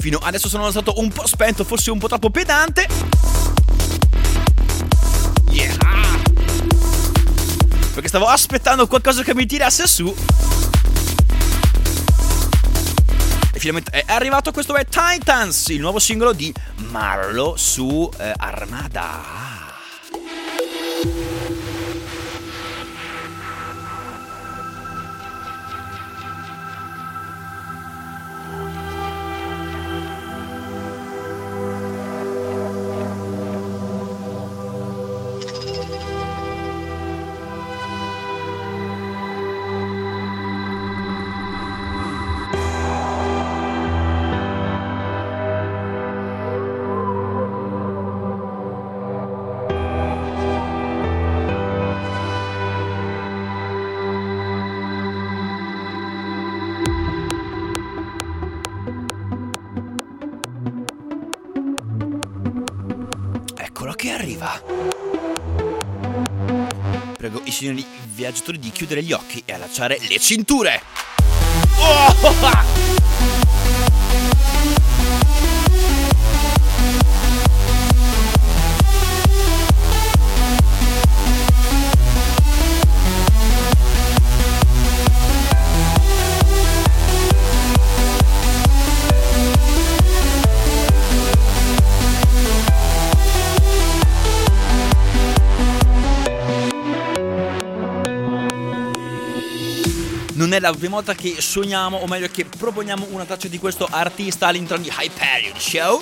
Fino 0.00 0.18
adesso 0.18 0.50
sono 0.50 0.70
stato 0.70 0.92
un 0.98 1.08
po' 1.08 1.26
spento, 1.26 1.64
forse 1.64 1.90
un 1.90 1.98
po' 1.98 2.08
troppo 2.08 2.28
pedante. 2.28 3.21
Perché 8.02 8.18
stavo 8.18 8.32
aspettando 8.32 8.88
qualcosa 8.88 9.22
che 9.22 9.32
mi 9.32 9.46
tirasse 9.46 9.86
su. 9.86 10.12
E 13.52 13.58
finalmente 13.60 13.92
è 13.92 14.12
arrivato 14.12 14.50
questo 14.50 14.74
è 14.74 14.84
Titans, 14.84 15.68
il 15.68 15.78
nuovo 15.78 16.00
singolo 16.00 16.32
di 16.32 16.52
Marlo 16.88 17.54
su 17.56 18.10
eh, 18.18 18.32
Armada. 18.36 19.51
I 67.52 67.54
signori 67.54 67.84
viaggiatori 68.14 68.58
di 68.58 68.70
chiudere 68.70 69.02
gli 69.02 69.12
occhi 69.12 69.42
e 69.44 69.52
allacciare 69.52 69.98
le 70.08 70.18
cinture. 70.18 70.80
Oh! 71.76 73.01
La 100.62 100.72
prima 100.72 100.94
volta 100.94 101.14
che 101.14 101.40
suoniamo, 101.40 101.96
o 101.96 102.06
meglio 102.06 102.28
che 102.28 102.44
proponiamo 102.44 103.08
una 103.10 103.24
traccia 103.24 103.48
di 103.48 103.58
questo 103.58 103.86
artista 103.90 104.46
all'interno 104.46 104.84
di 104.84 104.92
Hyperion 104.96 105.58
Show. 105.58 106.00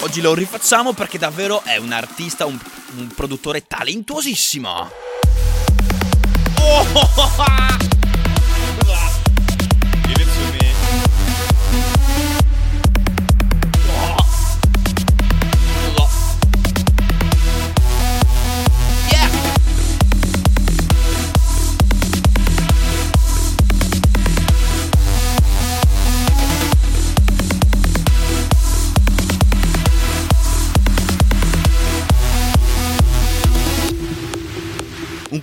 Oggi 0.00 0.20
lo 0.22 0.32
rifacciamo 0.32 0.94
perché 0.94 1.18
davvero 1.18 1.62
è 1.62 1.76
un 1.76 1.92
artista, 1.92 2.46
un, 2.46 2.58
un 2.96 3.08
produttore 3.08 3.66
talentuosissimo. 3.66 4.90
Oh! 6.60 6.86
Un 6.86 7.97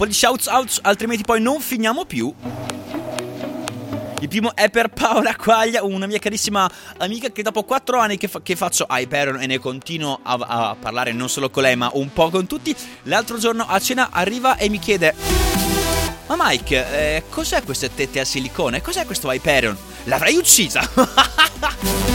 po' 0.06 0.12
di 0.12 0.14
shouts 0.14 0.48
out, 0.48 0.80
altrimenti 0.84 1.24
poi 1.24 1.42
non 1.42 1.60
finiamo 1.60 2.06
più. 2.06 2.34
Il 4.20 4.28
primo 4.30 4.56
è 4.56 4.70
per 4.70 4.90
Paola 4.90 5.36
Quaglia, 5.36 5.84
una 5.84 6.06
mia 6.06 6.20
carissima 6.20 6.70
amica 6.98 7.30
che 7.30 7.44
dopo 7.44 7.64
4 7.64 8.00
anni 8.00 8.18
che, 8.18 8.28
fa- 8.28 8.42
che 8.42 8.56
faccio 8.56 8.88
Hyperion 8.90 9.42
e 9.42 9.46
ne 9.46 9.60
continuo 9.60 10.20
a-, 10.24 10.34
a, 10.34 10.76
parlare 10.80 11.12
non 11.12 11.30
solo 11.30 11.50
con 11.50 11.64
lei 11.64 11.76
ma 11.76 11.90
un 11.94 12.12
po' 12.12 12.30
con 12.30 12.48
tutti, 12.48 12.76
l'altro 13.04 13.38
giorno 13.38 13.66
a 13.68 13.80
cena 13.80 14.10
arriva 14.12 14.58
e 14.58 14.70
mi 14.70 14.80
chiede 14.80 15.14
Ma 16.28 16.36
Mike, 16.38 17.16
eh, 17.18 17.24
cos'è 17.30 17.62
queste 17.64 17.94
tette 17.94 18.20
a 18.20 18.26
silicone? 18.26 18.82
Cos'è 18.82 19.06
questo 19.06 19.30
Hyperion? 19.32 19.78
L'avrei 20.06 20.36
uccisa! 20.36 20.90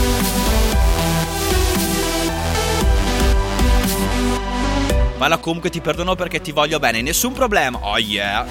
Ma 5.21 5.37
comunque 5.37 5.69
ti 5.69 5.81
perdono 5.81 6.15
perché 6.15 6.41
ti 6.41 6.51
voglio 6.51 6.79
bene, 6.79 6.99
nessun 7.03 7.31
problema. 7.31 7.77
Oh 7.79 7.99
yeah. 7.99 8.43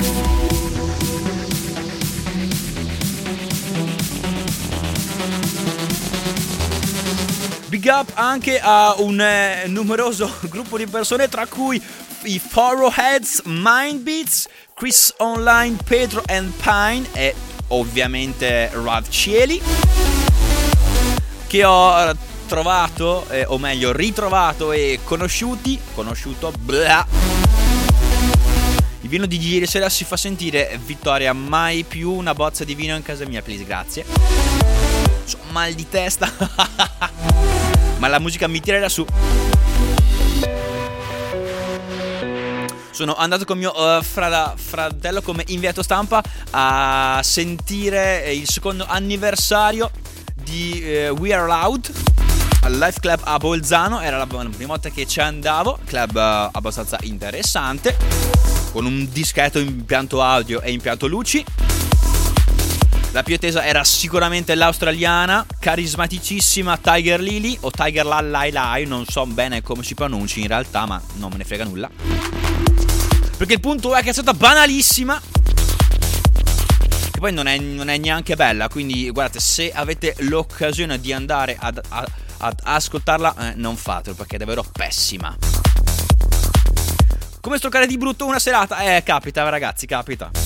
Big 7.66 7.84
up 7.86 8.12
anche 8.14 8.60
a 8.60 8.94
un 8.98 9.20
eh, 9.20 9.64
numeroso 9.66 10.32
gruppo 10.48 10.78
di 10.78 10.86
persone, 10.86 11.28
tra 11.28 11.44
cui 11.48 11.82
i 12.22 12.38
Furrowheads, 12.38 13.42
Mindbeats, 13.46 14.48
Chris 14.72 15.12
Online, 15.18 15.76
Pedro 15.84 16.22
and 16.28 16.52
Pine 16.62 17.04
e 17.14 17.34
ovviamente 17.68 18.70
Rav 18.72 19.08
Cieli. 19.08 19.60
Che 21.48 21.64
ho 21.64 22.14
trovato, 22.50 23.28
eh, 23.28 23.44
o 23.46 23.58
meglio 23.58 23.92
ritrovato 23.92 24.72
e 24.72 24.98
conosciuti, 25.04 25.80
conosciuto, 25.94 26.52
bla. 26.58 27.06
Il 29.02 29.08
vino 29.08 29.24
di 29.26 29.38
ieri 29.38 29.68
sera 29.68 29.88
si 29.88 30.02
fa 30.04 30.16
sentire, 30.16 30.76
Vittoria, 30.84 31.32
mai 31.32 31.84
più 31.84 32.10
una 32.10 32.34
bozza 32.34 32.64
di 32.64 32.74
vino 32.74 32.96
in 32.96 33.02
casa 33.02 33.24
mia, 33.24 33.40
please, 33.40 33.64
grazie. 33.64 34.04
C'ho 34.04 35.38
mal 35.52 35.74
di 35.74 35.88
testa. 35.88 36.28
Ma 37.98 38.08
la 38.08 38.18
musica 38.18 38.48
mi 38.48 38.58
tirerà 38.58 38.88
su. 38.88 39.06
Sono 42.90 43.14
andato 43.14 43.44
con 43.44 43.58
mio 43.58 43.72
uh, 43.72 44.02
frada, 44.02 44.54
fratello 44.56 45.22
come 45.22 45.44
inviato 45.46 45.84
stampa 45.84 46.20
a 46.50 47.20
sentire 47.22 48.32
il 48.32 48.48
secondo 48.48 48.84
anniversario 48.88 49.88
di 50.34 50.82
uh, 51.08 51.14
We 51.14 51.32
Are 51.32 51.46
Loud 51.46 52.10
al 52.62 52.76
Life 52.76 53.00
Club 53.00 53.20
a 53.24 53.38
Bolzano, 53.38 54.00
era 54.00 54.16
la 54.16 54.26
prima 54.26 54.66
volta 54.66 54.90
che 54.90 55.06
ci 55.06 55.20
andavo, 55.20 55.78
club 55.84 56.14
uh, 56.14 56.50
abbastanza 56.52 56.98
interessante, 57.02 57.96
con 58.72 58.84
un 58.84 59.08
discreto 59.10 59.58
impianto 59.58 60.22
audio 60.22 60.60
e 60.60 60.70
impianto 60.70 61.06
luci. 61.06 61.44
La 63.12 63.22
più 63.22 63.34
attesa 63.34 63.64
era 63.64 63.82
sicuramente 63.82 64.54
l'australiana, 64.54 65.44
carismaticissima 65.58 66.76
Tiger 66.76 67.20
Lily 67.20 67.56
o 67.62 67.70
Tiger 67.70 68.04
Lai 68.04 68.52
Lai, 68.52 68.86
non 68.86 69.04
so 69.06 69.26
bene 69.26 69.62
come 69.62 69.82
si 69.82 69.94
pronunci 69.94 70.40
in 70.40 70.46
realtà, 70.46 70.86
ma 70.86 71.00
non 71.14 71.30
me 71.30 71.38
ne 71.38 71.44
frega 71.44 71.64
nulla. 71.64 71.90
Perché 73.36 73.54
il 73.54 73.60
punto 73.60 73.96
è 73.96 74.02
che 74.02 74.10
è 74.10 74.12
stata 74.12 74.34
banalissima 74.34 75.20
che 77.10 77.18
poi 77.18 77.32
non 77.32 77.46
è, 77.46 77.58
non 77.58 77.88
è, 77.88 77.96
neanche 77.96 78.36
bella. 78.36 78.68
Quindi, 78.68 79.10
guardate, 79.10 79.40
se 79.40 79.72
avete 79.72 80.14
l'occasione 80.20 81.00
di 81.00 81.12
andare 81.12 81.56
ad, 81.58 81.80
ad 82.40 82.60
ascoltarla, 82.62 83.34
eh, 83.38 83.52
non 83.56 83.76
fatelo 83.76 84.14
perché 84.14 84.36
è 84.36 84.38
davvero 84.38 84.64
pessima. 84.70 85.34
Come 87.40 87.56
stoccare 87.56 87.86
di 87.86 87.96
brutto 87.96 88.26
una 88.26 88.38
serata? 88.38 88.80
Eh, 88.80 89.02
capita, 89.02 89.48
ragazzi, 89.48 89.86
capita. 89.86 90.30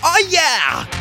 oh 0.00 0.18
yeah! 0.28 0.95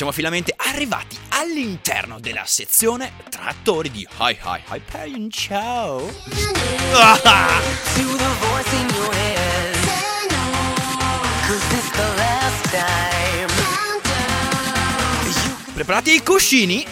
Siamo 0.00 0.14
finalmente 0.14 0.54
arrivati 0.56 1.14
all'interno 1.28 2.18
della 2.20 2.44
sezione 2.46 3.12
trattori 3.28 3.90
di 3.90 4.08
Hi 4.18 4.34
Hi 4.42 4.60
Hyperion 4.70 5.28
Ciao. 5.28 6.10
Preparati 15.74 16.14
i 16.14 16.22
cuscini? 16.22 16.86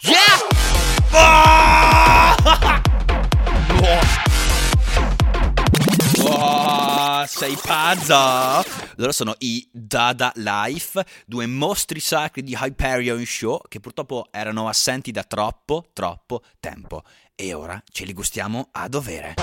Yeah! 0.00 0.24
Oh! 6.28 6.76
sei 7.26 7.56
pazza! 7.60 8.85
Loro 8.96 9.12
sono 9.12 9.34
i 9.38 9.66
Dada 9.70 10.32
Life, 10.36 11.04
due 11.26 11.46
mostri 11.46 12.00
sacri 12.00 12.42
di 12.42 12.56
Hyperion 12.58 13.24
Show 13.24 13.62
che 13.68 13.80
purtroppo 13.80 14.28
erano 14.30 14.68
assenti 14.68 15.10
da 15.10 15.22
troppo, 15.22 15.90
troppo 15.92 16.42
tempo. 16.60 17.02
E 17.34 17.52
ora 17.52 17.82
ce 17.90 18.04
li 18.04 18.12
gustiamo 18.12 18.68
a 18.72 18.88
dovere. 18.88 19.34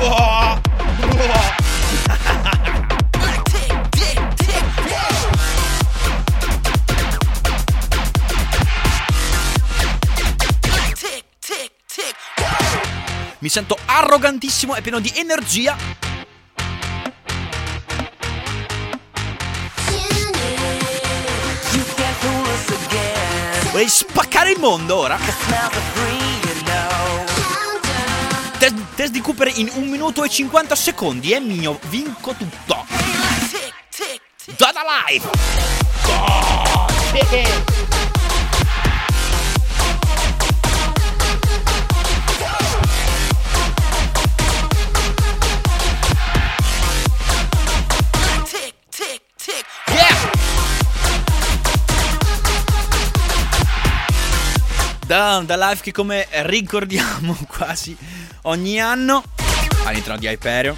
You 0.00 0.29
Mi 13.40 13.48
sento 13.48 13.78
arrogantissimo 13.86 14.76
e 14.76 14.82
pieno 14.82 15.00
di 15.00 15.10
energia. 15.16 15.74
Vuoi 23.70 23.88
spaccare 23.88 24.50
il 24.50 24.58
mondo 24.58 24.96
ora? 24.96 25.16
Test, 28.58 28.74
test 28.94 29.10
di 29.10 29.20
Cooper 29.22 29.50
in 29.54 29.70
1 29.72 29.86
minuto 29.86 30.22
e 30.22 30.28
50 30.28 30.74
secondi. 30.74 31.32
E 31.32 31.40
mio, 31.40 31.78
vinco 31.88 32.34
tutto. 32.34 32.84
Dada 34.56 34.80
Live! 35.06 35.30
Oh, 36.08 36.86
da, 55.10 55.42
da 55.44 55.56
live 55.56 55.80
che 55.80 55.90
come 55.90 56.28
ricordiamo 56.30 57.36
quasi 57.50 57.96
ogni 58.42 58.80
anno 58.80 59.24
all'interno 59.84 60.16
di 60.16 60.28
Hyperion. 60.28 60.76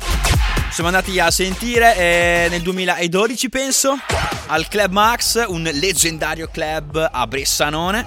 Siamo 0.71 0.89
andati 0.89 1.21
a 1.21 1.31
sentire 1.31 1.95
eh, 1.99 2.47
nel 2.49 2.63
2012 2.63 3.51
penso 3.51 3.95
al 4.47 4.69
Club 4.69 4.91
Max, 4.91 5.45
un 5.47 5.69
leggendario 5.75 6.49
club 6.51 7.11
a 7.13 7.27
Bressanone. 7.27 8.07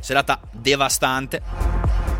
Serata 0.00 0.40
devastante, 0.50 1.42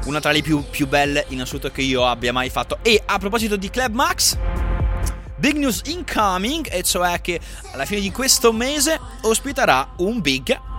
una 0.04 0.20
tra 0.20 0.30
le 0.30 0.42
più, 0.42 0.62
più 0.68 0.86
belle 0.86 1.24
in 1.28 1.40
assoluto 1.40 1.70
che 1.70 1.80
io 1.80 2.06
abbia 2.06 2.34
mai 2.34 2.50
fatto. 2.50 2.80
E 2.82 3.00
a 3.02 3.16
proposito 3.18 3.56
di 3.56 3.70
Club 3.70 3.94
Max, 3.94 4.36
big 5.36 5.56
news 5.56 5.80
incoming, 5.86 6.68
e 6.70 6.82
cioè 6.82 7.18
che 7.22 7.40
alla 7.72 7.86
fine 7.86 8.02
di 8.02 8.12
questo 8.12 8.52
mese 8.52 9.00
ospiterà 9.22 9.94
un 9.96 10.20
big 10.20 10.72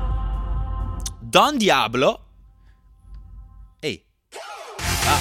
Don 1.35 1.57
Diablo. 1.57 2.19
Ehi. 3.81 4.01
Ah. 4.87 5.19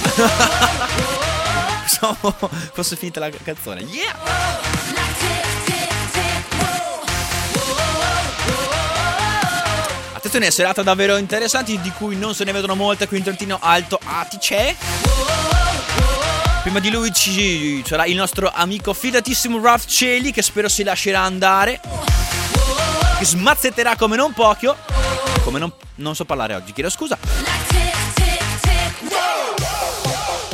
Fosse 2.73 2.95
finita 2.95 3.19
la 3.19 3.31
canzone. 3.31 3.81
Yeah! 3.81 4.15
Attenzione, 10.13 10.53
serata 10.53 10.85
davvero 10.85 11.17
interessanti 11.17 11.81
di 11.81 11.91
cui 11.91 12.15
non 12.15 12.33
se 12.33 12.45
ne 12.45 12.53
vedono 12.53 12.77
molte 12.77 13.09
qui 13.09 13.17
in 13.17 13.25
Trentino 13.25 13.59
Alto 13.61 13.99
Adige. 14.05 14.77
Prima 16.63 16.79
di 16.79 16.91
lui 16.93 17.13
ci 17.13 17.83
sarà 17.85 18.05
il 18.05 18.15
nostro 18.15 18.53
amico 18.55 18.93
fidatissimo 18.93 19.61
Ralph 19.61 19.87
Celi 19.87 20.31
che 20.31 20.43
spero 20.43 20.69
si 20.69 20.85
lascerà 20.85 21.23
andare. 21.23 21.81
Che 23.19 23.25
smazzetterà 23.25 23.97
come 23.97 24.15
non 24.15 24.33
poco. 24.33 24.77
Come 25.45 25.59
non, 25.59 25.71
non 25.97 26.15
so 26.15 26.25
parlare 26.25 26.55
oggi, 26.55 26.73
chiedo 26.73 26.89
scusa. 26.89 27.19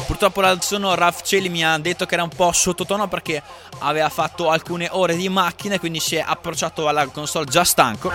Purtroppo 0.04 0.40
l'altro 0.40 0.68
giorno 0.68 0.94
Raf 0.96 1.22
Celi 1.22 1.48
mi 1.48 1.64
ha 1.64 1.78
detto 1.78 2.04
che 2.06 2.14
era 2.14 2.24
un 2.24 2.28
po' 2.28 2.50
sottotono 2.50 3.06
perché 3.06 3.40
aveva 3.78 4.08
fatto 4.08 4.50
alcune 4.50 4.88
ore 4.90 5.14
di 5.14 5.28
macchina 5.28 5.76
e 5.76 5.78
quindi 5.78 6.00
si 6.00 6.16
è 6.16 6.24
approcciato 6.26 6.88
alla 6.88 7.06
console 7.06 7.46
già 7.46 7.62
stanco. 7.62 8.10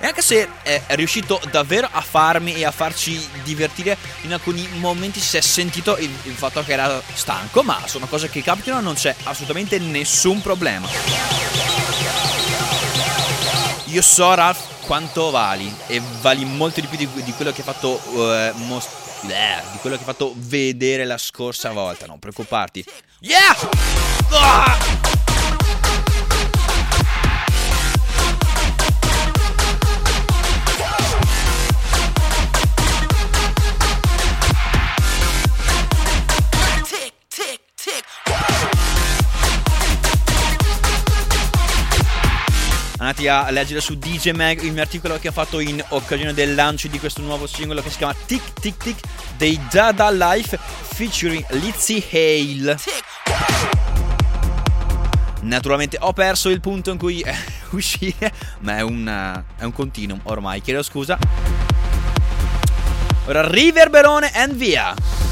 E 0.00 0.06
anche 0.06 0.22
se 0.22 0.48
è 0.62 0.82
riuscito 0.88 1.38
davvero 1.50 1.86
a 1.90 2.00
farmi 2.00 2.54
e 2.54 2.64
a 2.64 2.70
farci 2.70 3.22
divertire, 3.42 3.96
in 4.22 4.32
alcuni 4.32 4.66
momenti 4.78 5.20
si 5.20 5.36
è 5.36 5.40
sentito 5.42 5.98
il, 5.98 6.10
il 6.22 6.34
fatto 6.34 6.64
che 6.64 6.72
era 6.72 7.00
stanco, 7.12 7.62
ma 7.62 7.78
sono 7.84 8.06
cose 8.06 8.30
che 8.30 8.42
capitano, 8.42 8.80
non 8.80 8.94
c'è 8.94 9.14
assolutamente 9.24 9.78
nessun 9.78 10.40
problema. 10.40 10.88
Io 13.84 14.02
so, 14.02 14.34
Ralph, 14.34 14.73
quanto 14.86 15.30
vali 15.30 15.72
e 15.86 16.00
vali 16.20 16.44
molto 16.44 16.80
di 16.80 16.86
più 16.86 16.96
di, 16.98 17.08
di 17.22 17.32
quello 17.32 17.52
che 17.52 17.60
ha 17.60 17.64
fatto 17.64 18.00
uh, 18.12 18.52
most- 18.66 19.04
eh, 19.26 19.62
di 19.72 19.78
quello 19.78 19.96
che 19.96 20.02
ha 20.02 20.06
fatto 20.06 20.34
vedere 20.36 21.04
la 21.04 21.18
scorsa 21.18 21.72
volta, 21.72 22.06
non 22.06 22.18
preoccuparti. 22.18 22.84
Yeah! 23.20 23.56
Ah! 24.30 25.03
Andati 43.04 43.28
a 43.28 43.50
leggere 43.50 43.82
su 43.82 43.96
DJ 43.96 44.30
Mag 44.30 44.62
il 44.62 44.72
mio 44.72 44.80
articolo 44.80 45.18
che 45.18 45.28
ho 45.28 45.32
fatto 45.32 45.60
in 45.60 45.84
occasione 45.88 46.32
del 46.32 46.54
lancio 46.54 46.88
di 46.88 46.98
questo 46.98 47.20
nuovo 47.20 47.46
singolo 47.46 47.82
che 47.82 47.90
si 47.90 47.98
chiama 47.98 48.14
Tic 48.14 48.54
Tic 48.58 48.76
Tic 48.78 48.96
dei 49.36 49.60
Dada 49.70 50.10
Life 50.10 50.58
featuring 50.58 51.44
Lizzie 51.50 52.02
Hale. 52.10 52.78
Naturalmente 55.42 55.98
ho 56.00 56.14
perso 56.14 56.48
il 56.48 56.60
punto 56.60 56.90
in 56.90 56.96
cui 56.96 57.20
eh, 57.20 57.34
uscire, 57.70 58.32
ma 58.60 58.78
è 58.78 58.80
un, 58.80 59.44
è 59.58 59.64
un 59.64 59.72
continuum 59.72 60.20
ormai, 60.22 60.62
chiedo 60.62 60.82
scusa. 60.82 61.18
Ora 63.26 63.46
riverberone 63.46 64.30
and 64.32 64.54
via. 64.54 65.23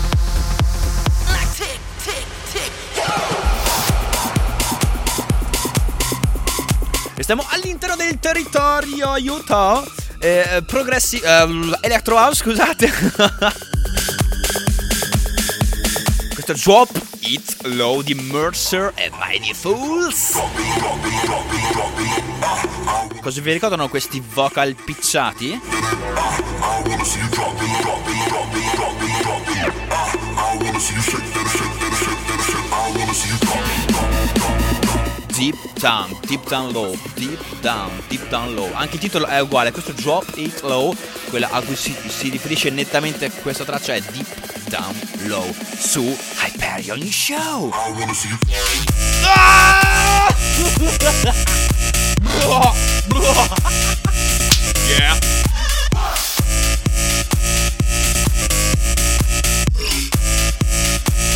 E 7.22 7.24
stiamo 7.24 7.46
all'interno 7.50 7.94
del 7.94 8.18
territorio 8.18 9.14
Utah. 9.14 9.80
Eh, 10.18 10.64
progressi. 10.66 11.18
Eh, 11.18 11.78
Electro 11.80 12.16
House, 12.16 12.42
scusate. 12.42 12.90
Questo 16.34 16.50
è 16.50 16.54
Drop 16.56 16.90
It 17.20 17.58
Low 17.66 18.02
di 18.02 18.14
Mercer 18.14 18.90
e 18.96 19.08
Mighty 19.20 19.54
Fools. 19.54 20.32
Cosa 23.20 23.40
vi 23.40 23.52
ricordano 23.52 23.88
questi 23.88 24.20
vocal 24.34 24.74
picciati? 24.74 25.60
Deep 35.42 35.72
Down, 35.80 36.16
Deep 36.28 36.48
Down 36.48 36.70
Low, 36.70 36.96
Deep 37.16 37.58
Down, 37.62 37.90
Deep 38.06 38.28
Down 38.28 38.54
Low. 38.54 38.72
Anche 38.74 38.94
il 38.94 39.00
titolo 39.00 39.26
è 39.26 39.40
uguale, 39.40 39.72
questo 39.72 39.90
Drop 39.90 40.36
It 40.36 40.60
Low, 40.60 40.94
quella 41.30 41.48
a 41.50 41.60
cui 41.62 41.74
si, 41.74 41.92
si 42.06 42.28
riferisce 42.28 42.70
nettamente 42.70 43.28
questa 43.28 43.64
traccia 43.64 43.92
è 43.94 44.00
Deep 44.00 44.68
Down 44.68 44.94
Low 45.24 45.52
su 45.76 46.16
Hyperion 46.44 47.02
Show. 47.10 47.72
Ah! 49.24 50.32
yeah. 54.86 55.18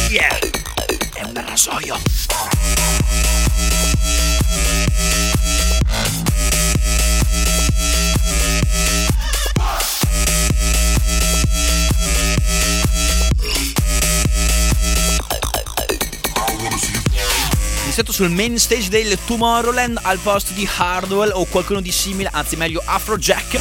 Yeah, 0.09 0.56
un 1.38 1.46
rasoio. 1.46 1.99
iniziato 17.99 18.12
sul 18.12 18.31
main 18.31 18.59
stage 18.59 18.90
del 18.90 19.18
Tomorrowland 19.25 19.99
al 20.03 20.18
posto 20.18 20.53
di 20.53 20.68
Hardwell 20.77 21.31
o 21.33 21.46
qualcuno 21.46 21.81
di 21.81 21.90
simile, 21.90 22.29
anzi 22.31 22.55
meglio 22.57 22.83
Afrojack. 22.85 23.59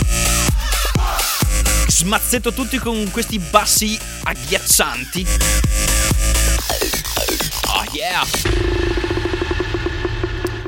Smazzetto 1.87 2.51
tutti 2.51 2.77
con 2.77 3.09
questi 3.11 3.39
bassi 3.39 3.97
agghiaccianti. 4.23 5.94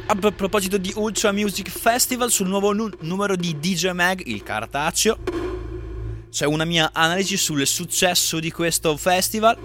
A 0.07 0.15
proposito 0.36 0.77
di 0.77 0.91
Ultra 0.95 1.31
Music 1.31 1.69
Festival, 1.69 2.31
sul 2.31 2.47
nuovo 2.47 2.73
nu- 2.73 2.89
numero 3.01 3.36
di 3.36 3.57
DJ 3.60 3.91
Mag, 3.91 4.21
il 4.25 4.43
cartaceo, 4.43 5.17
c'è 6.29 6.45
una 6.45 6.65
mia 6.65 6.91
analisi 6.93 7.38
sul 7.38 7.65
successo 7.65 8.39
di 8.39 8.51
questo 8.51 8.95
festival 8.97 9.57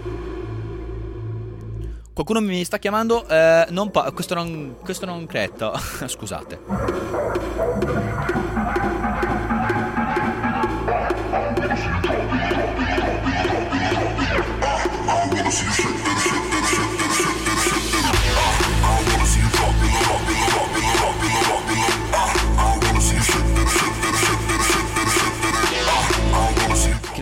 Qualcuno 2.13 2.41
mi 2.41 2.63
sta 2.63 2.77
chiamando. 2.77 3.27
Eh, 3.27 3.65
non 3.69 3.89
pa- 3.89 4.11
questo 4.11 4.35
non. 4.35 4.75
Questo 4.83 5.07
non 5.07 5.25
credo. 5.25 5.73
Scusate. 6.05 6.59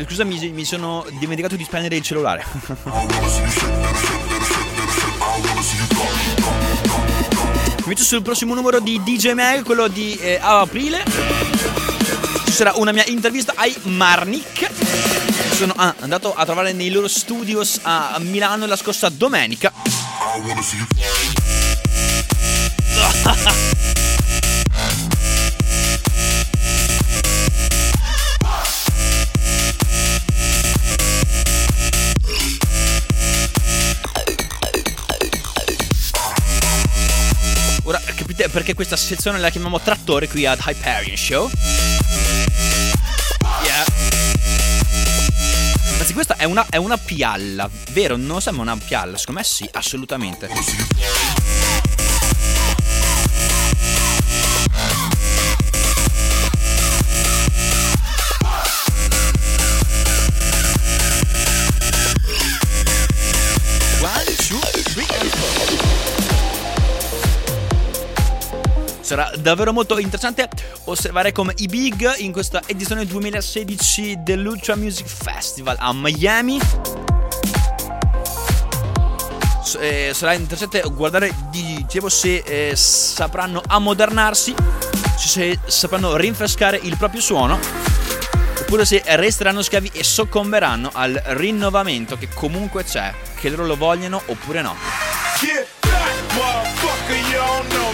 scusa, 0.05 0.23
mi, 0.23 0.49
mi 0.49 0.65
sono 0.65 1.05
dimenticato 1.19 1.55
di 1.55 1.63
spegnere 1.63 1.95
il 1.95 2.01
cellulare. 2.01 2.45
Invece 7.83 8.03
sul 8.03 8.21
prossimo 8.21 8.53
numero 8.53 8.79
di 8.79 9.01
DJ 9.03 9.31
Mag, 9.31 9.63
quello 9.63 9.87
di 9.87 10.15
eh, 10.15 10.39
aprile, 10.41 11.03
ci 12.45 12.51
sarà 12.51 12.73
una 12.75 12.91
mia 12.91 13.05
intervista 13.07 13.53
ai 13.55 13.75
Marnik. 13.83 14.69
Sono 15.53 15.73
ah, 15.75 15.93
andato 15.99 16.33
a 16.33 16.45
trovare 16.45 16.73
nei 16.73 16.89
loro 16.89 17.07
studios 17.07 17.79
a 17.83 18.17
Milano 18.19 18.65
la 18.65 18.75
scorsa 18.75 19.09
domenica. 19.09 19.71
Perché 38.49 38.73
questa 38.73 38.95
sezione 38.95 39.39
la 39.39 39.49
chiamiamo 39.49 39.79
trattore 39.79 40.27
qui 40.27 40.45
ad 40.45 40.59
Hyperion 40.65 41.15
Show? 41.15 41.49
Yeah. 43.63 43.85
Anzi, 45.99 46.13
questa 46.13 46.35
è 46.35 46.45
una, 46.45 46.65
è 46.69 46.77
una 46.77 46.97
pialla, 46.97 47.69
vero? 47.91 48.17
Non 48.17 48.41
sembra 48.41 48.63
una 48.63 48.77
pialla, 48.77 49.17
secondo 49.17 49.41
me 49.41 49.45
sì, 49.45 49.69
assolutamente. 49.71 50.49
Sarà 69.11 69.29
davvero 69.39 69.73
molto 69.73 69.99
interessante 69.99 70.47
osservare 70.85 71.33
come 71.33 71.51
i 71.57 71.65
big 71.65 72.13
in 72.19 72.31
questa 72.31 72.61
edizione 72.65 73.05
2016 73.05 74.19
dell'Ultra 74.21 74.77
Music 74.77 75.05
Festival 75.05 75.75
a 75.77 75.91
Miami. 75.93 76.57
Eh, 79.79 80.11
sarà 80.13 80.31
interessante 80.31 80.81
guardare 80.93 81.33
dicevo 81.49 82.07
se 82.07 82.37
eh, 82.37 82.73
sapranno 82.77 83.61
ammodernarsi 83.67 84.55
se 85.17 85.59
sapranno 85.65 86.15
rinfrescare 86.15 86.79
il 86.81 86.95
proprio 86.95 87.19
suono 87.19 87.59
oppure 88.61 88.85
se 88.85 89.01
resteranno 89.05 89.61
schiavi 89.61 89.91
e 89.93 90.05
soccomberanno 90.05 90.89
al 90.93 91.21
rinnovamento 91.25 92.17
che 92.17 92.29
comunque 92.33 92.85
c'è 92.85 93.13
che 93.37 93.49
loro 93.49 93.65
lo 93.65 93.75
vogliono 93.75 94.21
oppure 94.25 94.61
no 94.61 95.10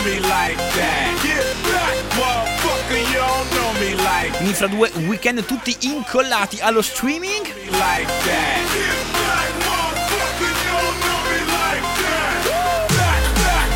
me 0.08 0.20
like 0.20 0.56
that. 0.80 1.20
Get 1.22 1.43
back, 1.67 1.96
motherfucker, 2.15 2.98
you 3.12 3.20
don't 3.20 3.50
know 3.52 3.72
me 3.80 3.91
like 3.96 4.32
that. 4.32 4.38
Quindi 4.38 4.54
fra 4.54 4.67
due 4.67 4.89
weekend 5.08 5.43
tutti 5.46 5.76
incollati 5.82 6.60
allo 6.62 6.82
streaming. 6.82 7.43
Like 7.43 8.08
that. 8.24 8.63
Get 8.72 8.96
back, 9.12 9.52
motherfucker, 9.67 10.48
you 10.48 10.72
don't 10.72 10.98
know 11.04 11.20
me 11.28 11.39
like 11.52 11.84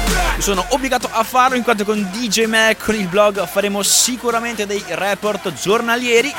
that. 0.08 0.40
Sono 0.42 0.66
obbligato 0.70 1.10
a 1.12 1.24
farlo 1.24 1.56
in 1.58 1.64
quanto 1.64 1.84
con 1.84 2.10
DJ 2.14 2.46
Mac, 2.46 2.78
con 2.84 2.96
il 2.96 3.08
blog, 3.08 3.46
faremo 3.46 3.84
sicuramente 3.84 4.66
dei 4.66 4.82
report 4.88 5.52
giornalieri. 5.54 6.34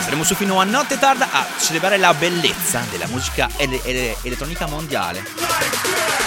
Saremo 0.00 0.24
su 0.24 0.34
fino 0.34 0.58
a 0.58 0.64
notte 0.64 0.98
tarda 0.98 1.28
a 1.30 1.46
celebrare 1.58 1.98
la 1.98 2.14
bellezza 2.14 2.82
della 2.90 3.06
musica 3.08 3.48
ele- 3.56 3.80
ele- 3.84 4.16
elettronica 4.22 4.66
mondiale. 4.66 6.25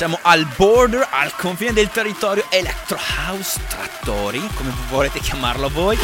Siamo 0.00 0.18
al 0.22 0.46
border, 0.56 1.06
al 1.10 1.34
confine 1.36 1.74
del 1.74 1.90
territorio 1.90 2.46
Electro 2.48 2.98
House 3.26 3.60
Trattori, 3.68 4.40
come 4.54 4.72
volete 4.88 5.20
chiamarlo 5.20 5.68
voi. 5.68 5.98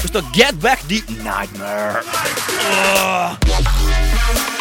Questo 0.00 0.28
Get 0.32 0.54
Back 0.54 0.84
di 0.84 1.00
Nightmare. 1.06 2.02
Oh. 2.72 4.59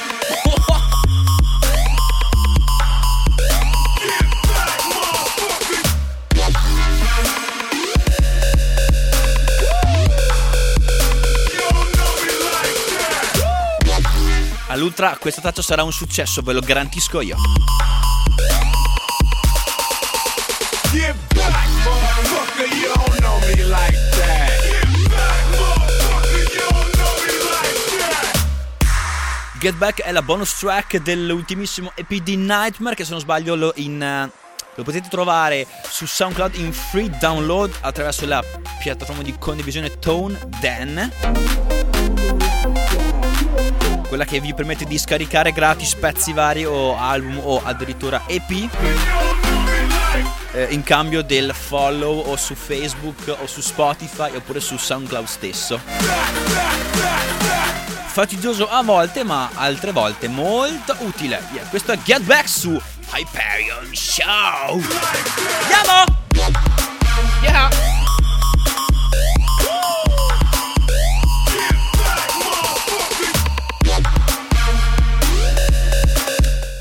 All'ultra 14.69 15.17
questa 15.19 15.41
traccia 15.41 15.63
sarà 15.63 15.81
un 15.83 15.91
successo, 15.91 16.41
ve 16.43 16.53
lo 16.53 16.59
garantisco 16.59 17.21
io. 17.21 17.37
Get 29.59 29.75
back, 29.75 30.01
è 30.03 30.11
la 30.11 30.21
bonus 30.21 30.57
track 30.57 31.01
dell'ultimissimo 31.01 31.91
EP 31.95 32.13
di 32.13 32.37
Nightmare 32.37 32.95
che 32.95 33.03
se 33.03 33.11
non 33.11 33.19
sbaglio 33.19 33.55
lo, 33.55 33.73
in, 33.75 33.99
uh, 33.99 34.31
lo 34.75 34.83
potete 34.83 35.09
trovare 35.09 35.65
su 35.89 36.05
SoundCloud 36.05 36.55
in 36.55 36.71
free 36.71 37.09
download 37.19 37.73
attraverso 37.81 38.25
la 38.27 38.43
piattaforma 38.79 39.23
di 39.23 39.35
condivisione 39.37 39.97
Tone 39.99 40.39
Dan 40.61 41.68
quella 44.09 44.25
che 44.25 44.41
vi 44.41 44.53
permette 44.55 44.85
di 44.85 44.97
scaricare 44.97 45.53
gratis 45.53 45.93
pezzi 45.93 46.33
vari 46.33 46.65
o 46.65 46.97
album 46.97 47.39
o 47.41 47.61
addirittura 47.63 48.23
EP 48.25 48.49
eh, 50.51 50.67
in 50.71 50.83
cambio 50.83 51.21
del 51.21 51.53
follow 51.53 52.19
o 52.27 52.35
su 52.35 52.55
Facebook 52.55 53.37
o 53.39 53.45
su 53.45 53.61
Spotify 53.61 54.35
oppure 54.35 54.59
su 54.59 54.77
SoundCloud 54.77 55.27
stesso. 55.27 55.79
Fatigioso 58.07 58.67
a 58.67 58.81
volte, 58.81 59.23
ma 59.23 59.51
altre 59.53 59.91
volte 59.91 60.27
molto 60.27 60.95
utile. 60.99 61.41
Yeah, 61.53 61.65
questo 61.69 61.91
è 61.91 61.99
Get 62.03 62.21
Back 62.21 62.49
su 62.49 62.81
Hyperion 63.13 63.93
Show. 63.93 64.81
Andiamo! 65.61 66.03
Yeah! 67.43 67.88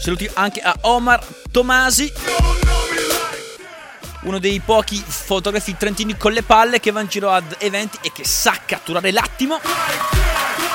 Saluti 0.08 0.30
anche 0.32 0.60
a 0.60 0.74
Omar 0.84 1.22
Tomasi 1.50 2.10
uno 4.22 4.38
dei 4.38 4.58
pochi 4.60 4.96
fotografi 5.06 5.76
trentini 5.76 6.16
con 6.16 6.32
le 6.32 6.42
palle 6.42 6.80
che 6.80 6.90
va 6.92 7.02
in 7.02 7.08
giro 7.08 7.30
ad 7.30 7.56
eventi 7.58 7.98
e 8.00 8.10
che 8.10 8.24
sa 8.24 8.58
catturare 8.64 9.12
l'attimo. 9.12 9.60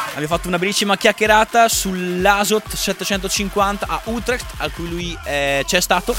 Abbiamo 0.10 0.28
fatto 0.28 0.48
una 0.48 0.60
bellissima 0.60 0.98
chiacchierata 0.98 1.68
sull'Asot 1.68 2.76
750 2.76 3.88
a 3.90 4.02
Utrecht, 4.04 4.46
a 4.58 4.70
cui 4.70 4.88
lui 4.88 5.18
eh, 5.26 5.64
c'è 5.66 5.82
stato. 5.82 6.16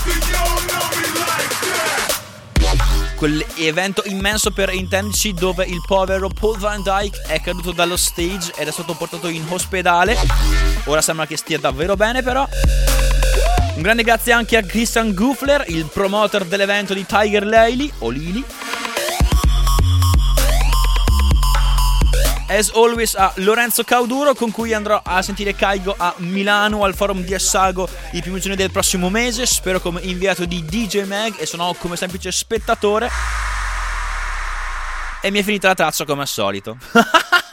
Quell'evento 3.14 4.02
immenso 4.06 4.50
per 4.50 4.74
intenderci 4.74 5.34
dove 5.34 5.64
il 5.64 5.80
povero 5.86 6.28
Paul 6.28 6.58
Van 6.58 6.82
Dyke 6.82 7.22
è 7.28 7.40
caduto 7.40 7.70
dallo 7.70 7.96
stage 7.96 8.52
ed 8.56 8.66
è 8.66 8.72
stato 8.72 8.94
portato 8.94 9.28
in 9.28 9.44
ospedale. 9.48 10.16
Ora 10.86 11.00
sembra 11.00 11.26
che 11.26 11.36
stia 11.36 11.58
davvero 11.60 11.94
bene 11.94 12.22
però. 12.22 12.46
Grande 13.84 14.02
grazie 14.02 14.32
anche 14.32 14.56
a 14.56 14.62
Christian 14.62 15.12
Gufler, 15.12 15.62
il 15.66 15.84
promoter 15.84 16.46
dell'evento 16.46 16.94
di 16.94 17.04
Tiger 17.04 17.44
Lily 17.44 17.92
o 17.98 18.08
Lily. 18.08 18.42
As 22.48 22.70
always 22.74 23.14
a 23.14 23.30
Lorenzo 23.36 23.84
Cauduro 23.84 24.32
con 24.32 24.50
cui 24.50 24.72
andrò 24.72 25.02
a 25.04 25.20
sentire 25.20 25.54
Caigo 25.54 25.94
a 25.98 26.14
Milano 26.16 26.84
al 26.84 26.94
forum 26.94 27.22
di 27.24 27.34
Assago 27.34 27.86
i 28.12 28.22
primi 28.22 28.40
giorni 28.40 28.56
del 28.56 28.70
prossimo 28.70 29.10
mese, 29.10 29.44
spero 29.44 29.78
come 29.80 30.00
inviato 30.00 30.46
di 30.46 30.64
DJ 30.64 31.04
Mag 31.04 31.34
e 31.36 31.44
sono 31.44 31.74
come 31.78 31.96
semplice 31.96 32.32
spettatore. 32.32 33.10
E 35.20 35.30
mi 35.30 35.40
è 35.40 35.42
finita 35.42 35.68
la 35.68 35.74
traccia 35.74 36.06
come 36.06 36.22
al 36.22 36.28
solito. 36.28 36.78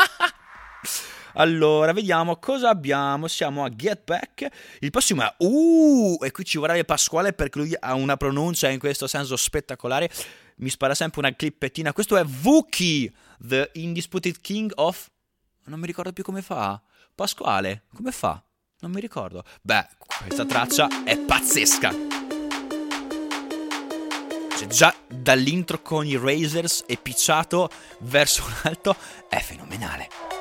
Allora, 1.42 1.92
vediamo 1.92 2.38
cosa 2.38 2.70
abbiamo. 2.70 3.28
Siamo 3.28 3.64
a 3.64 3.70
Get 3.70 4.04
Back. 4.04 4.48
Il 4.80 4.92
prossimo 4.92 5.24
è 5.24 5.34
Uh, 5.40 6.20
e 6.24 6.30
qui 6.30 6.46
ci 6.46 6.60
vorrebbe 6.60 6.86
Pasquale 6.86 7.34
perché 7.34 7.58
lui 7.58 7.76
ha 7.80 7.96
una 7.96 8.16
pronuncia 8.16 8.70
in 8.70 8.78
questo 8.78 9.08
senso 9.08 9.36
spettacolare. 9.36 10.10
Mi 10.58 10.70
spara 10.70 10.94
sempre 10.94 11.20
una 11.22 11.34
clippettina. 11.34 11.94
Questo 11.94 12.16
è 12.16 12.24
Vuki, 12.24 13.12
the 13.40 13.72
Indisputed 13.74 14.40
King 14.40 14.72
of 14.76 15.10
non 15.66 15.80
mi 15.80 15.88
ricordo 15.88 16.14
più 16.14 16.24
come 16.24 16.44
fa. 16.44 16.80
Pasquale, 17.16 17.84
come 17.94 18.12
fa? 18.12 18.44
Non 18.80 18.92
mi 18.92 19.00
ricordo. 19.00 19.44
Beh, 19.62 19.88
questa 20.26 20.46
traccia 20.46 21.04
è 21.04 21.18
pazzesca. 21.18 21.92
Cioè, 24.58 24.68
già 24.68 24.94
dall'intro 25.08 25.82
con 25.82 26.06
i 26.06 26.18
Razers 26.18 26.84
e 26.86 26.98
picciato 26.98 27.70
verso 28.00 28.44
l'alto 28.64 28.96
è 29.28 29.40
fenomenale. 29.40 30.41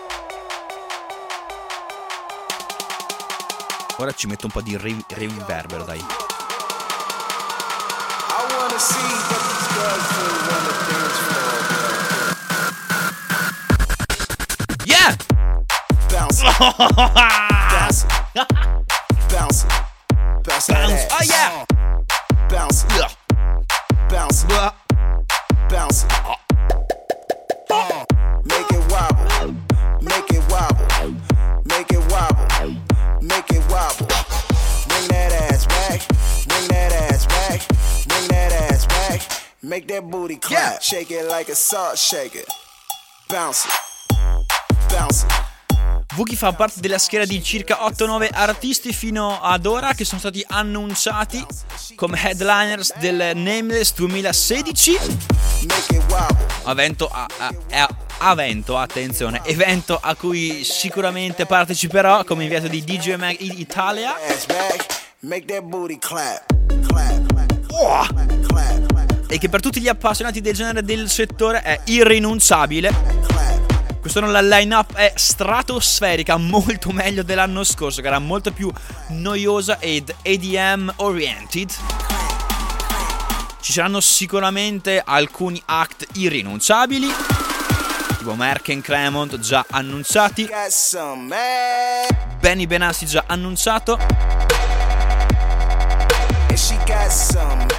Ora 4.00 4.12
ci 4.12 4.26
metto 4.28 4.46
un 4.46 4.52
po' 4.52 4.62
di 4.62 4.78
re- 4.78 5.04
reverbero, 5.08 5.84
dai. 5.84 6.02
Yeah! 14.84 15.14
Bounce. 16.08 16.42
Bounce. 17.68 18.06
Bounce. 19.28 19.66
Bounce. 20.44 20.72
Bounce. 20.72 21.06
Oh 21.10 21.22
yeah. 21.22 21.66
Bounce. 22.48 22.86
Bounce. 24.08 24.46
Bounce. 25.68 26.19
Make 39.70 39.86
that 39.86 40.02
booty 40.02 40.36
clap. 40.36 40.58
Yeah. 40.58 40.78
Shake 40.80 41.12
it 41.12 41.28
like 41.28 41.48
a 41.48 41.54
salt 41.54 41.96
shaker. 41.96 42.42
Bounce 43.28 43.66
it. 43.66 43.72
Bounce 44.88 45.22
it. 45.22 45.30
Wookie 46.16 46.34
fa 46.34 46.52
parte 46.52 46.80
della 46.80 46.98
schiera 46.98 47.24
di 47.24 47.40
circa 47.40 47.78
8-9 47.86 48.30
artisti 48.32 48.92
fino 48.92 49.40
ad 49.40 49.66
ora 49.66 49.94
che 49.94 50.04
sono 50.04 50.18
stati 50.18 50.44
annunciati 50.44 51.46
come 51.94 52.20
headliners 52.20 52.96
del 52.98 53.36
Nameless 53.36 53.94
2016. 53.94 54.98
Evento, 56.66 57.08
a, 57.08 57.28
a, 57.38 57.54
a, 58.18 58.32
evento, 58.32 58.76
attenzione, 58.76 59.40
evento 59.44 60.00
a 60.02 60.16
cui 60.16 60.64
sicuramente 60.64 61.46
parteciperò 61.46 62.24
come 62.24 62.42
inviato 62.42 62.66
di 62.66 62.82
DJ 62.82 63.14
Mag 63.14 63.36
Italia. 63.38 64.16
Oh! 67.68 68.99
E 69.32 69.38
che 69.38 69.48
per 69.48 69.60
tutti 69.60 69.80
gli 69.80 69.86
appassionati 69.86 70.40
del 70.40 70.54
genere 70.54 70.82
del 70.82 71.08
settore 71.08 71.62
è 71.62 71.80
irrinunciabile. 71.84 72.92
Questo 74.00 74.18
la 74.20 74.40
line-up 74.40 74.94
è 74.94 75.12
stratosferica, 75.14 76.36
molto 76.36 76.90
meglio 76.90 77.22
dell'anno 77.22 77.62
scorso, 77.62 78.00
che 78.00 78.08
era 78.08 78.18
molto 78.18 78.50
più 78.50 78.72
noiosa 79.10 79.78
ed 79.78 80.12
ADM 80.24 80.94
oriented. 80.96 81.70
Ci 83.60 83.72
saranno 83.72 84.00
sicuramente 84.00 85.00
alcuni 85.04 85.62
act 85.64 86.06
irrinunciabili, 86.14 87.08
tipo 88.18 88.34
Merck 88.34 88.70
e 88.70 88.80
Cremont 88.80 89.38
già 89.38 89.64
annunciati, 89.70 90.50
Benny 92.40 92.66
Benassi 92.66 93.06
già 93.06 93.22
annunciato. 93.28 93.96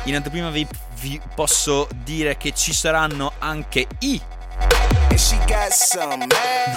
In 0.05 0.15
anteprima 0.15 0.49
vi, 0.49 0.65
vi 1.01 1.19
posso 1.33 1.87
dire 2.03 2.37
che 2.37 2.53
ci 2.53 2.73
saranno 2.73 3.33
anche 3.39 3.87
i 3.99 4.21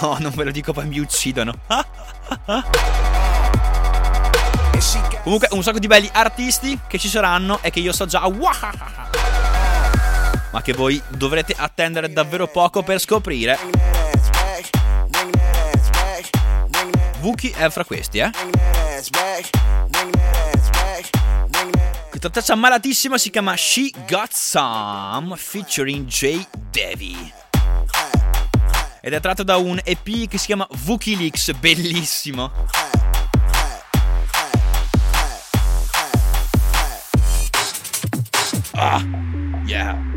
No, 0.01 0.17
non 0.19 0.33
ve 0.35 0.45
lo 0.45 0.51
dico, 0.51 0.73
poi 0.73 0.87
mi 0.87 0.99
uccidono. 0.99 1.53
Comunque, 5.23 5.49
un 5.53 5.63
sacco 5.63 5.79
di 5.79 5.87
belli 5.87 6.11
artisti 6.13 6.79
che 6.87 6.99
ci 6.99 7.09
saranno 7.09 7.59
e 7.63 7.71
che 7.71 7.81
io 7.81 7.93
so 7.93 8.07
già. 8.07 8.27
Ma 10.51 10.63
che 10.63 10.73
voi 10.73 11.01
dovrete 11.09 11.55
attendere 11.57 12.13
davvero 12.13 12.47
poco 12.47 12.83
per 12.83 12.99
scoprire. 12.99 13.59
Vuki 17.21 17.51
è 17.51 17.71
fra 17.71 17.85
questi, 17.85 18.19
eh. 18.19 18.31
Traccia 22.31 22.55
malatissima 22.55 23.19
si 23.19 23.31
chiama 23.31 23.55
She 23.57 23.91
Got 24.09 24.33
Some 24.33 25.37
featuring 25.37 26.07
J. 26.07 26.47
Devi 26.71 27.33
ed 29.07 29.13
è 29.13 29.21
tratto 29.21 29.43
da 29.43 29.59
un 29.59 29.79
EP 29.85 30.27
che 30.27 30.39
si 30.39 30.47
chiama 30.47 30.67
Wikileaks, 30.87 31.53
bellissimo. 31.53 32.51
Ah, 38.73 39.03
yeah. 39.67 40.14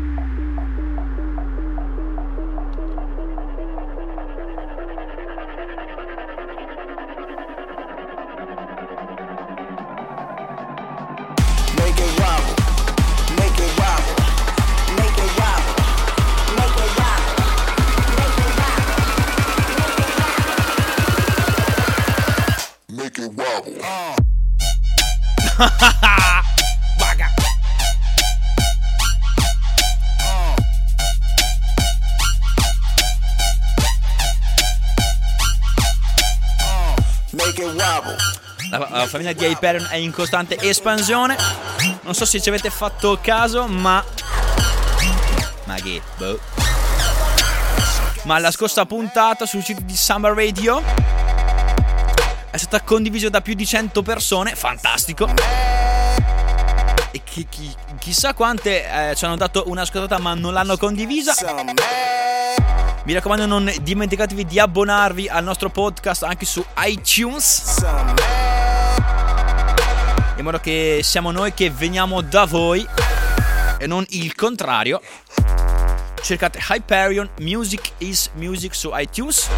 Famiglia 39.08 39.32
di 39.32 39.44
Hyperion 39.44 39.88
è 39.90 39.96
in 39.96 40.12
costante 40.12 40.56
espansione. 40.60 41.36
Non 42.02 42.14
so 42.14 42.24
se 42.24 42.40
ci 42.40 42.48
avete 42.48 42.70
fatto 42.70 43.18
caso, 43.20 43.66
ma. 43.66 44.04
Ma 45.64 45.74
che. 45.76 46.00
Boh. 46.16 46.38
Ma 48.24 48.38
la 48.38 48.50
scorsa 48.50 48.84
puntata 48.84 49.46
sul 49.46 49.62
sito 49.62 49.80
di 49.82 49.96
Summer 49.96 50.32
Radio 50.32 50.82
è 52.50 52.56
stata 52.56 52.82
condivisa 52.82 53.28
da 53.28 53.40
più 53.40 53.54
di 53.54 53.66
100 53.66 54.02
persone. 54.02 54.54
Fantastico. 54.54 55.28
E 57.10 57.22
chi, 57.24 57.46
chi, 57.48 57.74
chissà 57.98 58.34
quante 58.34 59.10
eh, 59.10 59.14
ci 59.14 59.24
hanno 59.24 59.36
dato 59.36 59.64
una 59.66 59.82
ascoltata 59.82 60.18
ma 60.18 60.34
non 60.34 60.52
l'hanno 60.52 60.76
condivisa. 60.76 61.34
Mi 63.04 63.14
raccomando 63.14 63.46
non 63.46 63.72
dimenticatevi 63.80 64.44
di 64.44 64.60
abbonarvi 64.60 65.28
al 65.28 65.42
nostro 65.42 65.70
podcast 65.70 66.24
anche 66.24 66.44
su 66.44 66.62
iTunes. 66.76 68.47
In 70.38 70.44
modo 70.44 70.60
che 70.60 71.00
siamo 71.02 71.32
noi 71.32 71.52
che 71.52 71.68
veniamo 71.68 72.20
da 72.20 72.44
voi 72.44 72.86
e 73.76 73.86
non 73.88 74.06
il 74.10 74.36
contrario. 74.36 75.00
Cercate 76.22 76.60
Hyperion 76.68 77.28
Music 77.40 77.90
is 77.98 78.30
Music 78.34 78.72
su 78.72 78.90
iTunes. 78.94 79.48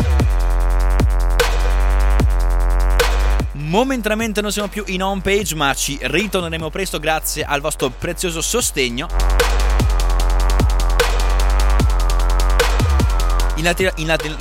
Momentaneamente 3.52 4.40
non 4.40 4.50
siamo 4.50 4.68
più 4.68 4.82
in 4.86 5.02
home 5.02 5.20
page, 5.20 5.54
ma 5.54 5.74
ci 5.74 5.98
ritorneremo 6.00 6.70
presto 6.70 6.98
grazie 6.98 7.44
al 7.44 7.60
vostro 7.60 7.90
prezioso 7.90 8.40
sostegno. 8.40 9.06
In 13.56 13.64
latina... 13.64 13.92
In 13.96 14.06
latina... 14.06 14.36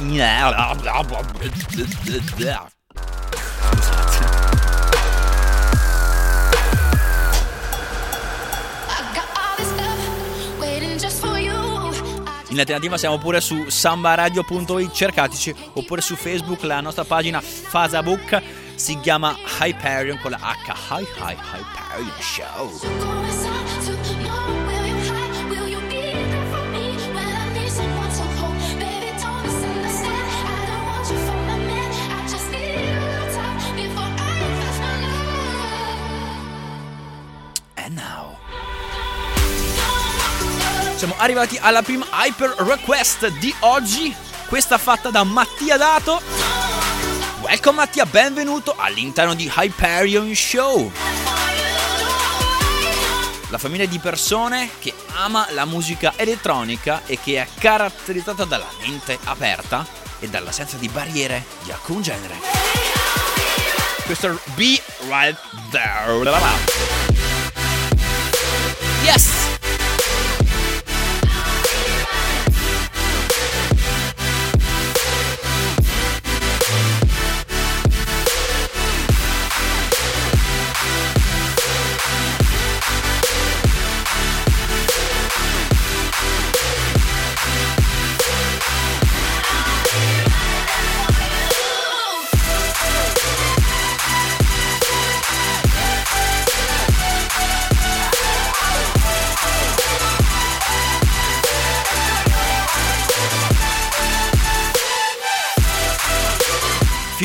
In 12.50 12.60
alternativa 12.60 12.98
siamo 12.98 13.20
pure 13.20 13.42
su 13.42 13.70
sambaradio.it, 13.70 14.92
cercateci, 14.92 15.54
oppure 15.74 16.02
su 16.02 16.16
Facebook, 16.16 16.64
la 16.64 16.82
nostra 16.82 17.04
pagina 17.04 17.40
Facebook 17.42 18.42
si 18.74 19.00
chiama 19.00 19.38
Hyperion 19.60 20.18
con 20.18 20.32
la 20.32 20.40
H, 20.42 20.74
Hi 20.90 21.06
Hi 21.20 21.36
Hyperion 21.36 22.12
Show. 22.20 23.29
Siamo 41.00 41.16
arrivati 41.18 41.58
alla 41.58 41.82
prima 41.82 42.06
hyper 42.12 42.56
request 42.58 43.30
di 43.38 43.56
oggi, 43.60 44.14
questa 44.48 44.78
fatta 44.78 45.10
da 45.10 45.24
Mattia 45.24 45.78
Dato. 45.78 46.22
Welcome 47.40 47.78
Mattia, 47.78 48.06
benvenuto 48.06 48.76
all'interno 48.78 49.34
di 49.34 49.50
Hyperion 49.56 50.36
Show. 50.36 50.92
La 53.48 53.58
famiglia 53.58 53.86
di 53.86 53.98
persone 54.00 54.72
che 54.78 54.94
ama 55.14 55.48
la 55.52 55.64
musica 55.64 56.12
elettronica 56.18 57.04
e 57.06 57.18
che 57.24 57.42
è 57.44 57.48
caratterizzata 57.58 58.44
dalla 58.44 58.68
mente 58.82 59.18
aperta 59.24 59.88
e 60.20 60.28
dall'assenza 60.28 60.76
di 60.76 60.90
barriere 60.90 61.46
di 61.64 61.72
alcun 61.72 62.02
genere. 62.02 62.36
Questo 64.06 64.32
è 64.32 64.52
Be 64.56 64.84
Right 65.08 65.40
There. 65.72 66.30
Yes! 69.02 69.39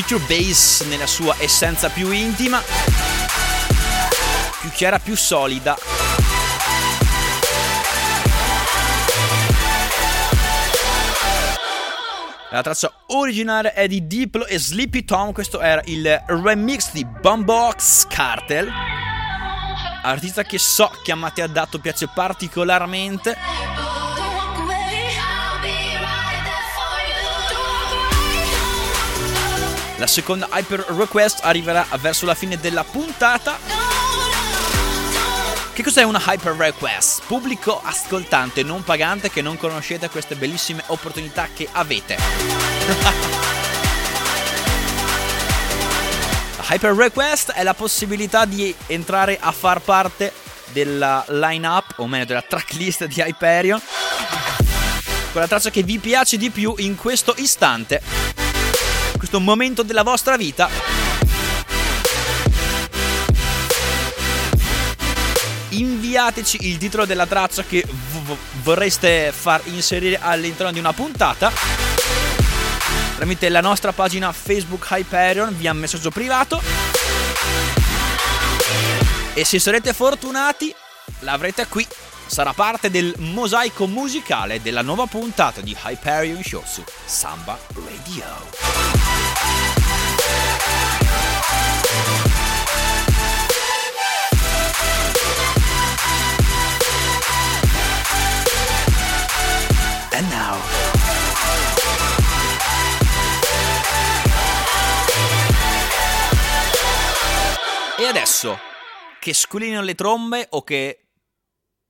Future 0.06 0.26
Bass 0.26 0.82
nella 0.82 1.06
sua 1.06 1.34
essenza 1.38 1.88
più 1.88 2.10
intima, 2.10 2.62
più 4.60 4.68
chiara, 4.68 4.98
più 4.98 5.16
solida. 5.16 5.78
La 12.50 12.60
traccia 12.60 12.92
originale 13.06 13.72
è 13.72 13.88
di 13.88 14.06
Diplo 14.06 14.44
e 14.44 14.58
Sleepy 14.58 15.06
Tom, 15.06 15.32
questo 15.32 15.60
era 15.60 15.80
il 15.86 16.22
remix 16.26 16.92
di 16.92 17.06
Bumbox 17.06 18.06
Cartel, 18.06 18.70
artista 20.02 20.42
che 20.42 20.58
so 20.58 20.90
che 21.02 21.12
a 21.12 21.14
Matteo 21.14 21.46
ha 21.46 21.48
dato 21.48 21.78
piace 21.78 22.10
particolarmente. 22.14 23.73
La 29.98 30.08
seconda 30.08 30.48
hyper 30.52 30.84
request 30.88 31.38
arriverà 31.42 31.86
verso 32.00 32.26
la 32.26 32.34
fine 32.34 32.58
della 32.58 32.82
puntata. 32.82 33.56
Che 35.72 35.82
cos'è 35.84 36.02
una 36.02 36.20
hyper 36.26 36.56
request? 36.56 37.22
Pubblico 37.26 37.80
ascoltante 37.80 38.64
non 38.64 38.82
pagante 38.82 39.30
che 39.30 39.40
non 39.40 39.56
conoscete 39.56 40.08
queste 40.08 40.34
bellissime 40.34 40.82
opportunità 40.86 41.48
che 41.54 41.68
avete. 41.70 42.16
hyper 46.70 46.94
request 46.94 47.52
è 47.52 47.62
la 47.62 47.74
possibilità 47.74 48.46
di 48.46 48.74
entrare 48.86 49.38
a 49.40 49.52
far 49.52 49.80
parte 49.80 50.32
della 50.72 51.24
line-up, 51.28 51.94
o 51.98 52.08
meglio 52.08 52.24
della 52.24 52.42
tracklist 52.42 53.04
di 53.04 53.20
Hyperion. 53.20 53.80
Con 55.30 55.40
la 55.40 55.46
traccia 55.46 55.70
che 55.70 55.84
vi 55.84 56.00
piace 56.00 56.36
di 56.36 56.50
più 56.50 56.74
in 56.78 56.96
questo 56.96 57.32
istante 57.36 58.34
questo 59.24 59.40
momento 59.40 59.82
della 59.82 60.02
vostra 60.02 60.36
vita. 60.36 60.68
Inviateci 65.70 66.68
il 66.68 66.76
titolo 66.76 67.06
della 67.06 67.26
traccia 67.26 67.64
che 67.64 67.84
v- 67.86 68.36
vorreste 68.62 69.32
far 69.32 69.62
inserire 69.64 70.18
all'interno 70.20 70.72
di 70.72 70.78
una 70.78 70.92
puntata 70.92 71.50
tramite 73.16 73.48
la 73.48 73.60
nostra 73.60 73.92
pagina 73.92 74.30
Facebook 74.32 74.86
Hyperion 74.90 75.56
via 75.56 75.72
messaggio 75.72 76.10
privato. 76.10 76.60
E 79.32 79.44
se 79.44 79.58
sarete 79.58 79.94
fortunati, 79.94 80.74
l'avrete 81.20 81.66
qui. 81.66 81.86
Sarà 82.26 82.52
parte 82.52 82.90
del 82.90 83.14
mosaico 83.18 83.86
musicale 83.86 84.60
della 84.60 84.82
nuova 84.82 85.06
puntata 85.06 85.60
di 85.60 85.76
Hyperion 85.84 86.42
Show 86.42 86.62
su 86.64 86.82
Samba 87.04 87.58
Radio. 87.74 88.24
And 100.12 100.28
now. 100.30 100.58
E 107.96 108.06
adesso, 108.06 108.58
che 109.20 109.32
squillino 109.32 109.82
le 109.82 109.94
trombe 109.94 110.46
o 110.50 110.62
che... 110.62 111.03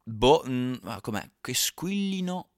Boh, 0.05 0.43
mh, 0.45 0.81
ah, 0.85 1.01
com'è? 1.01 1.27
Che 1.41 1.55
squillino 1.55 2.51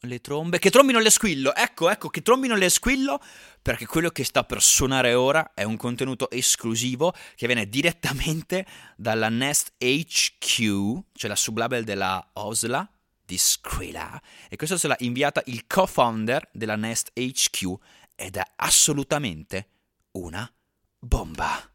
le 0.00 0.20
trombe. 0.20 0.58
Che 0.58 0.70
trombino 0.70 0.98
le 0.98 1.10
squillo. 1.10 1.54
Ecco, 1.54 1.90
ecco, 1.90 2.08
che 2.08 2.22
trombino 2.22 2.54
le 2.56 2.70
squillo. 2.70 3.20
Perché 3.60 3.86
quello 3.86 4.10
che 4.10 4.24
sta 4.24 4.44
per 4.44 4.62
suonare 4.62 5.14
ora 5.14 5.52
è 5.54 5.64
un 5.64 5.76
contenuto 5.76 6.30
esclusivo 6.30 7.12
che 7.34 7.46
viene 7.46 7.68
direttamente 7.68 8.64
dalla 8.96 9.28
Nest 9.28 9.74
HQ, 9.78 11.02
cioè 11.12 11.28
la 11.28 11.36
sublabel 11.36 11.84
della 11.84 12.30
Osla 12.34 12.88
di 13.24 13.36
Skrilla. 13.36 14.20
E 14.48 14.56
questo 14.56 14.78
se 14.78 14.86
l'ha 14.86 14.96
inviata 15.00 15.42
il 15.46 15.66
co-founder 15.66 16.48
della 16.52 16.76
Nest 16.76 17.10
HQ 17.12 17.74
ed 18.14 18.36
è 18.36 18.42
assolutamente 18.56 19.68
una 20.12 20.50
bomba. 20.98 21.70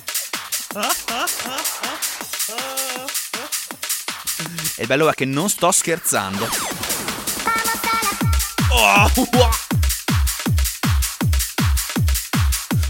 E 4.76 4.82
il 4.82 4.86
bello 4.86 5.08
è 5.10 5.14
che 5.14 5.24
non 5.24 5.48
sto 5.48 5.72
scherzando. 5.72 6.48
Oh, 8.70 9.10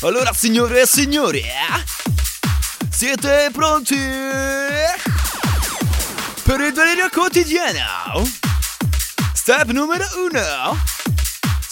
Allora, 0.02 0.32
signore 0.32 0.82
e 0.82 0.86
signori, 0.86 1.40
eh? 1.40 1.84
siete 2.90 3.50
pronti 3.52 3.96
per 6.42 6.60
il 6.60 6.72
delirio 6.72 7.08
quotidiano? 7.10 8.28
Step 9.32 9.70
numero 9.70 10.04
uno. 10.16 10.78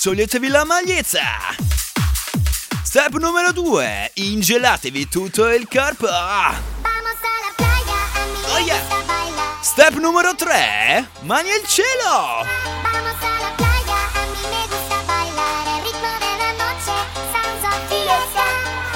Toglietevi 0.00 0.46
la 0.48 0.64
maglietta. 0.64 1.75
Step 2.96 3.18
numero 3.18 3.52
due. 3.52 4.10
Ingelatevi 4.14 5.06
tutto 5.10 5.52
il 5.52 5.68
corpo. 5.68 6.06
Oh 6.06 6.54
yeah. 8.60 8.80
Step 9.60 9.96
numero 9.96 10.34
3. 10.34 11.06
Mani 11.20 11.50
al 11.50 11.62
cielo. 11.66 12.46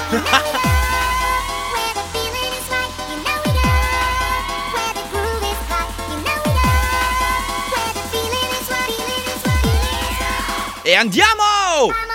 e 10.81 10.95
andiamo! 10.95 12.10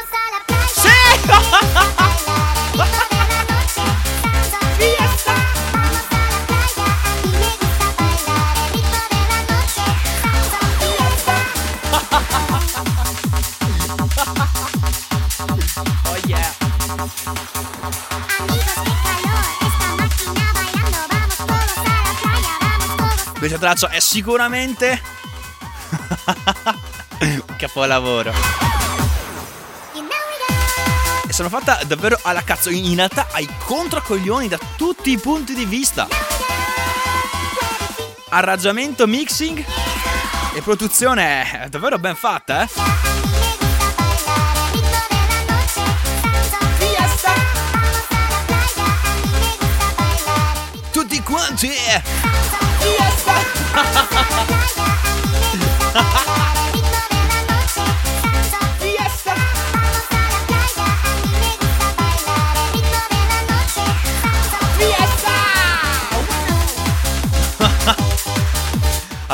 Questa 23.46 23.58
traccia 23.58 23.90
è 23.90 24.00
sicuramente 24.00 25.00
un 27.20 27.56
capolavoro. 27.56 28.75
Sono 31.36 31.50
fatta 31.50 31.78
davvero 31.84 32.18
alla 32.22 32.42
cazzo, 32.42 32.70
in 32.70 32.94
realtà 32.94 33.26
ai 33.32 33.46
controcoglioni 33.66 34.48
da 34.48 34.58
tutti 34.74 35.10
i 35.10 35.18
punti 35.18 35.52
di 35.52 35.66
vista. 35.66 36.08
arrangiamento, 38.30 39.06
mixing 39.06 39.62
e 40.54 40.62
produzione 40.62 41.64
è 41.64 41.68
davvero 41.68 41.98
ben 41.98 42.16
fatta, 42.16 42.62
eh? 42.62 42.68
Tutti 50.90 51.22
quanti! 51.22 51.70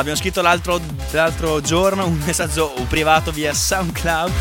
Abbiamo 0.02 0.18
scritto 0.18 0.42
l'altro, 0.42 0.80
l'altro 1.12 1.60
giorno 1.60 2.04
un 2.04 2.20
messaggio 2.26 2.72
privato 2.88 3.30
via 3.30 3.54
SoundCloud 3.54 4.32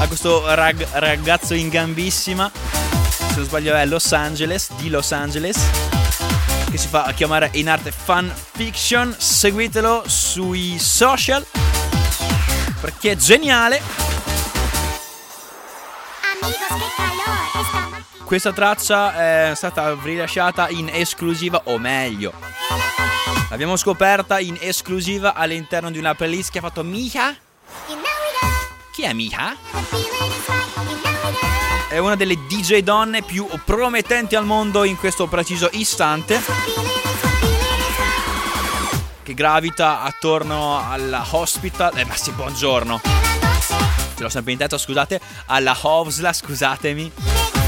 a 0.00 0.06
questo 0.06 0.54
rag, 0.54 0.86
ragazzo 0.92 1.54
in 1.54 1.70
gambissima, 1.70 2.52
se 2.52 3.36
non 3.36 3.44
sbaglio 3.46 3.74
è 3.74 3.86
Los 3.86 4.12
Angeles, 4.12 4.70
di 4.74 4.90
Los 4.90 5.12
Angeles, 5.12 5.56
che 6.70 6.76
si 6.76 6.88
fa 6.88 7.10
chiamare 7.14 7.48
in 7.54 7.70
arte 7.70 7.90
Fan 7.90 8.30
Fiction. 8.52 9.16
Seguitelo 9.16 10.04
sui 10.06 10.78
social 10.78 11.46
perché 12.82 13.12
è 13.12 13.16
geniale. 13.16 13.80
Questa 18.24 18.52
traccia 18.52 19.50
è 19.50 19.54
stata 19.54 19.96
rilasciata 20.02 20.68
in 20.68 20.90
esclusiva, 20.92 21.62
o 21.64 21.78
meglio, 21.78 22.32
L'abbiamo 23.50 23.76
scoperta 23.76 24.38
in 24.38 24.56
esclusiva 24.60 25.34
all'interno 25.34 25.90
di 25.90 25.98
una 25.98 26.14
playlist 26.14 26.52
che 26.52 26.58
ha 26.58 26.60
fatto 26.60 26.84
Miha. 26.84 27.36
Chi 28.92 29.02
è 29.02 29.12
Miha? 29.12 29.56
È 31.88 31.98
una 31.98 32.14
delle 32.14 32.36
DJ 32.46 32.78
donne 32.78 33.22
più 33.22 33.48
promettenti 33.64 34.36
al 34.36 34.46
mondo 34.46 34.84
in 34.84 34.96
questo 34.96 35.26
preciso 35.26 35.68
istante. 35.72 36.40
Che 39.24 39.34
gravita 39.34 40.02
attorno 40.02 40.88
alla 40.88 41.26
hospital. 41.28 41.98
Eh, 41.98 42.04
ma 42.04 42.14
sì, 42.14 42.30
buongiorno. 42.30 43.00
Ce 44.14 44.22
l'ho 44.22 44.28
sempre 44.28 44.52
in 44.52 44.58
testa, 44.58 44.78
scusate. 44.78 45.20
Alla 45.46 45.76
Hovsla, 45.76 46.32
scusatemi. 46.32 47.59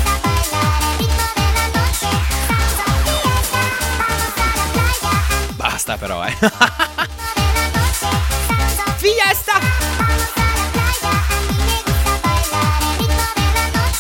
Basta 5.93 5.97
però, 5.97 6.25
eh. 6.25 6.33
Fiesta! 8.97 9.59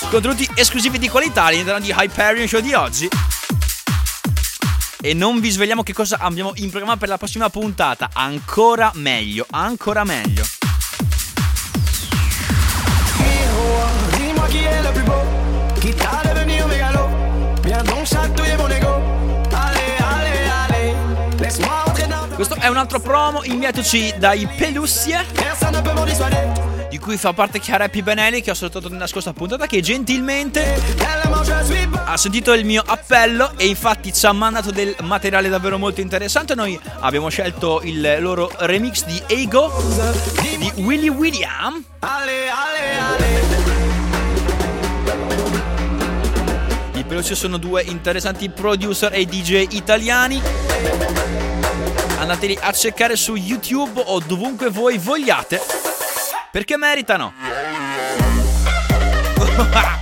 Contenuti 0.09 0.49
esclusivi 0.55 0.99
di 0.99 1.09
qualità 1.09 1.45
all'interno 1.45 1.81
di 1.81 1.95
Hyperion 1.97 2.47
Show 2.47 2.61
di 2.61 2.75
oggi. 2.75 3.09
E 5.01 5.15
non 5.15 5.41
vi 5.41 5.51
svegliamo 5.51 5.83
che 5.83 5.93
cosa 5.93 6.19
abbiamo 6.21 6.53
in 6.57 6.71
programma 6.71 6.97
per 6.97 7.09
la 7.09 7.19
prossima 7.19 7.51
puntata. 7.51 8.11
Ancora 8.13 8.93
meglio, 8.95 9.47
ancora 9.51 10.05
meglio. 10.05 10.45
Dis-moi 14.17 14.49
qui 14.49 14.65
est 14.65 14.83
le 14.83 14.93
plus 14.93 15.03
beau, 15.05 15.25
qui 15.81 15.95
t'a 15.95 16.23
devenu 16.23 16.65
mégalo. 16.67 17.09
Viens 17.63 17.83
donc 17.85 18.07
chatouiller 18.07 18.57
mon 18.57 18.71
ego. 18.71 19.12
Questo 22.35 22.55
è 22.55 22.69
un 22.69 22.77
altro 22.77 22.99
promo, 22.99 23.45
inviateci 23.45 24.15
dai 24.19 24.49
Pelussie 24.57 25.25
di 26.89 26.99
cui 26.99 27.17
fa 27.17 27.33
parte 27.33 27.59
Chiara 27.59 27.85
Happy 27.85 28.03
Benelli 28.03 28.43
che 28.43 28.51
ho 28.51 28.55
salutato 28.55 28.91
nella 28.91 29.07
scorsa 29.07 29.33
puntata 29.33 29.67
che 29.67 29.81
gentilmente 29.81 30.79
ha 32.05 32.17
sentito 32.19 32.53
il 32.53 32.67
mio 32.67 32.83
appello 32.85 33.53
e 33.57 33.67
infatti 33.67 34.13
ci 34.13 34.27
ha 34.27 34.33
mandato 34.33 34.71
del 34.71 34.95
materiale 35.01 35.49
davvero 35.49 35.79
molto 35.79 36.03
interessante. 36.03 36.55
Noi 36.55 36.79
abbiamo 37.01 37.31
scelto 37.31 37.81
il 37.83 38.19
loro 38.21 38.51
remix 38.59 39.07
di 39.07 39.23
Ego 39.27 39.73
di 40.43 40.73
Willy 40.83 41.09
William. 41.09 41.83
I 46.95 47.05
Pelussie 47.05 47.35
sono 47.35 47.57
due 47.57 47.83
interessanti 47.83 48.51
producer 48.51 49.15
e 49.15 49.25
DJ 49.25 49.67
italiani 49.71 50.41
andateli 52.23 52.57
a 52.61 52.73
cercare 52.73 53.17
su 53.17 53.35
YouTube 53.35 54.03
o 54.07 54.21
dovunque 54.21 54.71
voi 54.71 54.99
vogliate, 54.99 55.61
perché 56.51 56.77
meritano. 56.77 57.35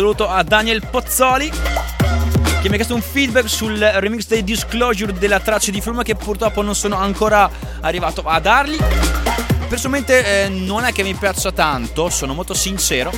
saluto 0.00 0.28
a 0.28 0.42
Daniel 0.42 0.82
Pozzoli 0.88 1.50
che 1.50 2.68
mi 2.68 2.72
ha 2.72 2.76
chiesto 2.76 2.94
un 2.94 3.02
feedback 3.02 3.46
sul 3.50 3.76
remix 3.76 4.26
dei 4.28 4.42
Disclosure 4.42 5.12
della 5.12 5.40
traccia 5.40 5.70
di 5.70 5.82
Fluma 5.82 6.02
che 6.02 6.14
purtroppo 6.14 6.62
non 6.62 6.74
sono 6.74 6.96
ancora 6.96 7.50
arrivato 7.82 8.22
a 8.22 8.40
dargli. 8.40 8.78
Personalmente 9.68 10.44
eh, 10.44 10.48
non 10.48 10.84
è 10.84 10.92
che 10.92 11.02
mi 11.02 11.12
piaccia 11.12 11.52
tanto, 11.52 12.08
sono 12.08 12.32
molto 12.32 12.54
sincero. 12.54 13.12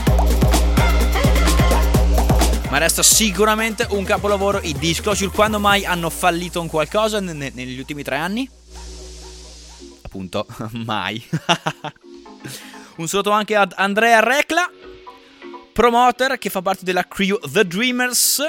Ma 2.68 2.78
resta 2.78 3.04
sicuramente 3.04 3.86
un 3.90 4.02
capolavoro 4.02 4.58
i 4.60 4.72
Disclosure. 4.72 5.30
Quando 5.30 5.60
mai 5.60 5.84
hanno 5.84 6.10
fallito 6.10 6.60
in 6.60 6.66
qualcosa 6.66 7.20
ne- 7.20 7.52
negli 7.54 7.78
ultimi 7.78 8.02
tre 8.02 8.16
anni? 8.16 8.50
Appunto, 10.02 10.48
mai. 10.84 11.24
un 12.98 13.06
saluto 13.06 13.30
anche 13.30 13.54
ad 13.54 13.72
Andrea 13.76 14.18
Recla 14.18 14.68
promoter 15.72 16.38
che 16.38 16.50
fa 16.50 16.62
parte 16.62 16.84
della 16.84 17.06
crew 17.06 17.38
The 17.50 17.66
Dreamers 17.66 18.42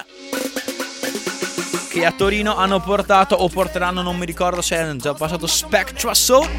che 1.94 2.06
a 2.06 2.12
Torino 2.12 2.56
hanno 2.58 2.80
portato 2.80 3.36
o 3.36 3.48
porteranno, 3.50 4.02
non 4.02 4.18
mi 4.18 4.26
ricordo 4.26 4.64
se 4.64 4.76
hanno 4.76 4.96
già 4.96 5.14
passato 5.14 5.46
Spectra 5.46 6.16
Soul. 6.16 6.50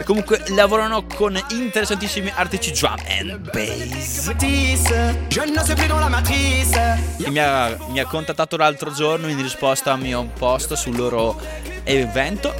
E 0.00 0.02
comunque 0.02 0.42
lavorano 0.48 1.06
con 1.06 1.40
interessantissimi 1.50 2.32
artisti 2.34 2.72
drum 2.72 2.96
and 3.06 3.52
bass. 3.52 4.34
E 7.24 7.30
mi 7.30 7.38
ha, 7.38 7.76
mi 7.88 8.00
ha 8.00 8.06
contattato 8.06 8.56
l'altro 8.56 8.92
giorno 8.92 9.28
in 9.28 9.40
risposta 9.40 9.92
al 9.92 10.00
mio 10.00 10.28
post 10.36 10.74
sul 10.74 10.96
loro 10.96 11.40
evento. 11.84 12.52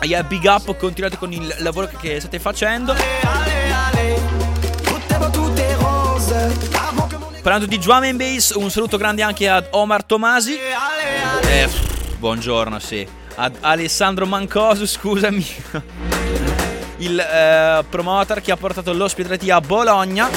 E 0.00 0.06
yeah, 0.06 0.22
big 0.22 0.44
up, 0.44 0.76
continuate 0.76 1.16
con 1.16 1.32
il 1.32 1.54
lavoro 1.60 1.88
che 1.98 2.20
state 2.20 2.38
facendo. 2.38 3.65
Parlando 7.46 7.70
di 7.70 7.78
drum 7.78 8.02
and 8.02 8.18
bass, 8.18 8.54
un 8.56 8.68
saluto 8.72 8.96
grande 8.96 9.22
anche 9.22 9.48
ad 9.48 9.68
Omar 9.70 10.02
Tomasi. 10.02 10.58
Eh, 11.42 11.68
buongiorno, 12.18 12.80
sì. 12.80 13.06
Ad 13.36 13.58
Alessandro 13.60 14.26
Mancosu, 14.26 14.84
scusami. 14.84 15.46
Il 16.98 17.16
eh, 17.20 17.84
promoter 17.88 18.40
che 18.40 18.50
ha 18.50 18.56
portato 18.56 18.92
l'ospitality 18.92 19.50
a 19.50 19.60
Bologna. 19.60 20.28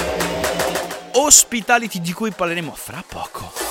Hospitality 1.13 1.99
di 1.99 2.13
cui 2.13 2.29
parleremo 2.29 2.75
fra 2.75 3.03
poco. 3.07 3.68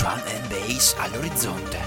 Drum 0.00 0.22
and 0.32 0.48
bass 0.48 0.94
all'orizzonte. 0.96 1.78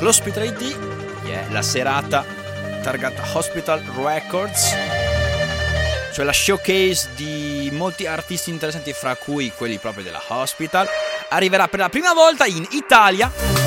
L'Hospital 0.00 0.46
ID 0.46 0.78
yeah, 1.26 1.44
la 1.50 1.60
serata 1.60 2.24
targata 2.82 3.22
Hospital 3.34 3.82
Records, 3.94 4.74
cioè 6.14 6.24
la 6.24 6.32
showcase 6.32 7.10
di 7.14 7.68
molti 7.70 8.06
artisti 8.06 8.48
interessanti, 8.48 8.94
fra 8.94 9.14
cui 9.16 9.52
quelli 9.54 9.76
proprio 9.76 10.02
della 10.02 10.22
Hospital, 10.28 10.88
arriverà 11.28 11.68
per 11.68 11.80
la 11.80 11.90
prima 11.90 12.14
volta 12.14 12.46
in 12.46 12.66
Italia. 12.70 13.61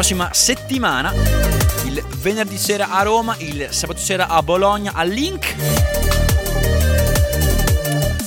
Prossima 0.00 0.30
settimana, 0.32 1.12
il 1.84 2.02
venerdì 2.20 2.56
sera 2.56 2.88
a 2.88 3.02
Roma, 3.02 3.36
il 3.40 3.68
sabato 3.68 4.00
sera 4.00 4.28
a 4.28 4.42
Bologna, 4.42 4.92
al 4.94 5.10
Link. 5.10 5.54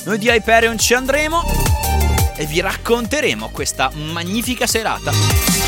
Noi 0.04 0.20
di 0.20 0.30
Hyperion 0.30 0.78
ci 0.78 0.94
andremo 0.94 1.44
e 2.36 2.46
vi 2.46 2.62
racconteremo 2.62 3.50
questa 3.50 3.90
magnifica 3.92 4.68
serata. 4.68 5.63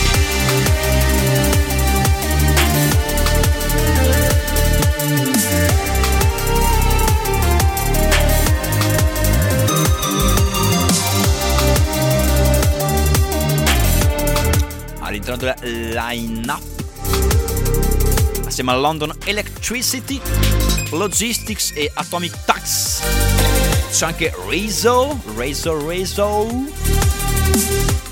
All'interno 15.36 15.38
della 15.60 16.12
line-up, 16.12 16.62
assieme 18.46 18.72
a 18.72 18.78
London 18.78 19.14
Electricity, 19.26 20.22
Logistics 20.92 21.74
e 21.76 21.92
Atomic 21.94 22.46
Tax 22.46 23.02
c'è 23.92 24.06
anche 24.06 24.34
Rizzo, 24.48 25.20
Rizzo, 25.36 25.86
Rizzo, 25.88 26.48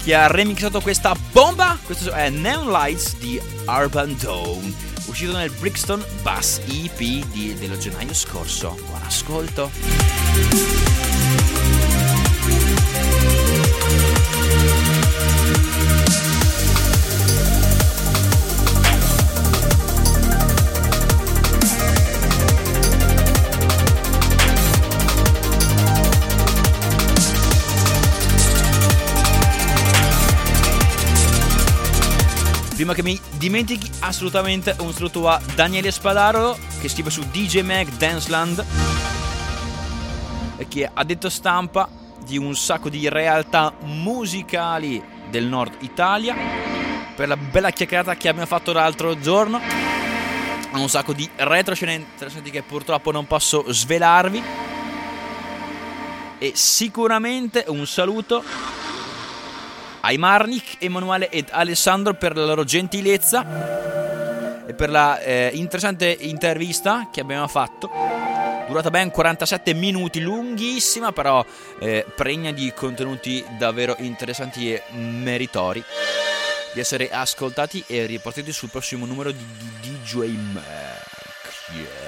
che 0.03 0.13
ha 0.13 0.27
remixato 0.27 0.81
questa 0.81 1.15
bomba. 1.31 1.77
Questo 1.85 2.11
è 2.11 2.29
Neon 2.29 2.69
Lights 2.69 3.15
di 3.17 3.39
Urban 3.67 4.17
Dawn, 4.19 4.75
uscito 5.05 5.37
nel 5.37 5.51
Brixton 5.51 6.03
Bass 6.21 6.59
EP 6.67 6.97
di, 6.97 7.55
dello 7.57 7.77
gennaio 7.77 8.13
scorso. 8.13 8.77
Buon 8.85 9.01
ascolto. 9.05 11.12
Prima 32.83 32.97
che 32.97 33.03
mi 33.03 33.17
dimentichi 33.37 33.89
assolutamente 34.01 34.75
un 34.79 34.91
saluto 34.91 35.29
a 35.29 35.41
Daniele 35.55 35.89
Spadaro 35.89 36.59
che 36.81 36.89
scrive 36.89 37.09
su 37.11 37.21
DJ 37.31 37.61
Mag 37.61 37.87
Danceland 37.91 38.65
e 40.57 40.67
che 40.67 40.91
ha 40.93 41.03
detto 41.05 41.29
stampa 41.29 41.87
di 42.25 42.37
un 42.37 42.53
sacco 42.57 42.89
di 42.89 43.07
realtà 43.07 43.73
musicali 43.83 45.01
del 45.29 45.45
nord 45.45 45.75
Italia 45.79 46.35
per 47.15 47.29
la 47.29 47.37
bella 47.37 47.69
chiacchierata 47.69 48.15
che 48.15 48.27
abbiamo 48.27 48.47
fatto 48.47 48.73
l'altro 48.73 49.17
giorno. 49.17 49.61
Un 50.73 50.89
sacco 50.89 51.13
di 51.13 51.29
retroscene 51.37 51.93
interessanti 51.93 52.51
che 52.51 52.63
purtroppo 52.63 53.11
non 53.11 53.25
posso 53.27 53.63
svelarvi. 53.65 54.43
E 56.37 56.51
sicuramente 56.53 57.63
un 57.69 57.87
saluto 57.87 58.43
ai 60.05 60.17
Marnik, 60.17 60.77
Emanuele 60.79 61.29
ed 61.29 61.47
Alessandro 61.49 62.13
per 62.13 62.35
la 62.35 62.45
loro 62.45 62.63
gentilezza 62.63 64.65
e 64.65 64.73
per 64.73 64.89
la 64.89 65.19
eh, 65.19 65.51
interessante 65.53 66.15
intervista 66.21 67.09
che 67.11 67.21
abbiamo 67.21 67.47
fatto. 67.47 67.89
Durata 68.67 68.89
ben 68.89 69.11
47 69.11 69.73
minuti, 69.73 70.21
lunghissima, 70.21 71.11
però 71.11 71.45
eh, 71.79 72.05
pregna 72.15 72.51
di 72.51 72.71
contenuti 72.73 73.43
davvero 73.57 73.95
interessanti 73.99 74.73
e 74.73 74.83
meritori 74.91 75.83
di 76.73 76.79
essere 76.79 77.09
ascoltati 77.09 77.83
e 77.87 78.05
riportati 78.05 78.51
sul 78.51 78.69
prossimo 78.69 79.05
numero 79.05 79.31
di, 79.31 79.45
di 79.79 79.99
DJ 80.01 80.35
Mac. 80.53 81.11
Yeah. 81.75 82.02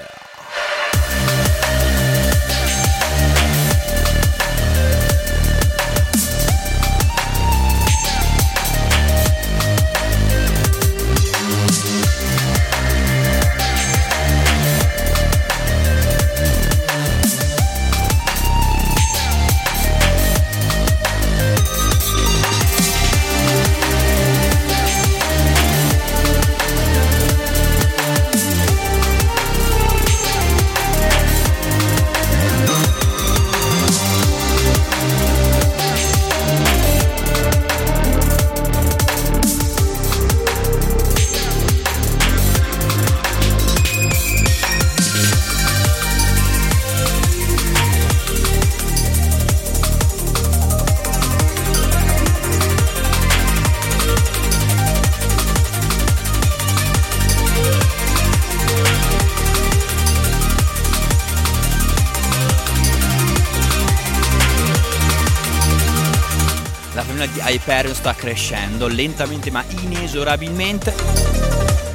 Sta 68.06 68.14
crescendo 68.14 68.86
lentamente 68.86 69.50
ma 69.50 69.64
inesorabilmente. 69.80 70.94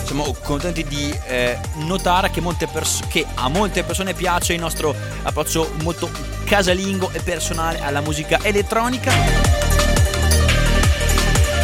Siamo 0.03 0.35
contenti 0.41 0.83
di 0.83 1.17
eh, 1.25 1.57
notare 1.75 2.29
che, 2.29 2.41
pers- 2.69 3.07
che, 3.07 3.25
a 3.35 3.47
molte 3.47 3.83
persone 3.83 4.13
piace 4.13 4.51
il 4.51 4.59
nostro 4.59 4.93
approccio 5.23 5.71
molto 5.83 6.11
casalingo 6.43 7.11
e 7.13 7.21
personale 7.21 7.79
alla 7.79 8.01
musica 8.01 8.39
elettronica. 8.43 9.09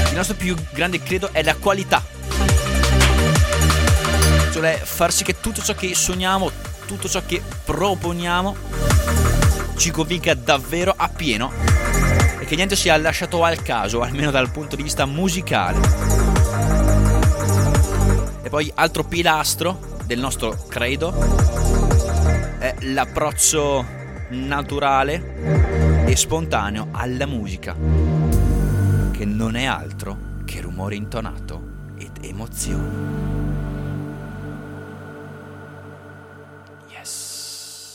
Il 0.07 0.15
nostro 0.15 0.35
più 0.35 0.55
grande 0.71 1.03
credo 1.03 1.27
è 1.33 1.43
la 1.43 1.55
qualità. 1.55 2.01
Cioè 4.53 4.79
far 4.81 5.11
sì 5.11 5.25
che 5.25 5.41
tutto 5.41 5.61
ciò 5.61 5.73
che 5.75 5.93
sogniamo, 5.93 6.49
tutto 6.85 7.09
ciò 7.09 7.21
che 7.25 7.41
proponiamo 7.65 8.55
ci 9.75 9.91
convinca 9.91 10.33
davvero 10.35 10.93
appieno 10.95 11.76
che 12.47 12.55
niente 12.55 12.77
sia 12.77 12.95
lasciato 12.95 13.43
al 13.43 13.61
caso, 13.61 13.99
almeno 14.01 14.31
dal 14.31 14.49
punto 14.49 14.77
di 14.77 14.83
vista 14.83 15.05
musicale. 15.05 15.79
E 18.41 18.49
poi 18.49 18.71
altro 18.73 19.03
pilastro 19.03 19.97
del 20.05 20.19
nostro 20.19 20.55
credo 20.69 21.13
è 22.57 22.73
l'approccio 22.83 23.85
naturale 24.29 26.05
e 26.05 26.15
spontaneo 26.15 26.87
alla 26.91 27.25
musica, 27.25 27.75
che 29.11 29.25
non 29.25 29.57
è 29.57 29.65
altro 29.65 30.17
che 30.45 30.61
rumore 30.61 30.95
intonato 30.95 31.61
ed 31.97 32.11
emozione. 32.21 33.25
Yes. 36.87 37.91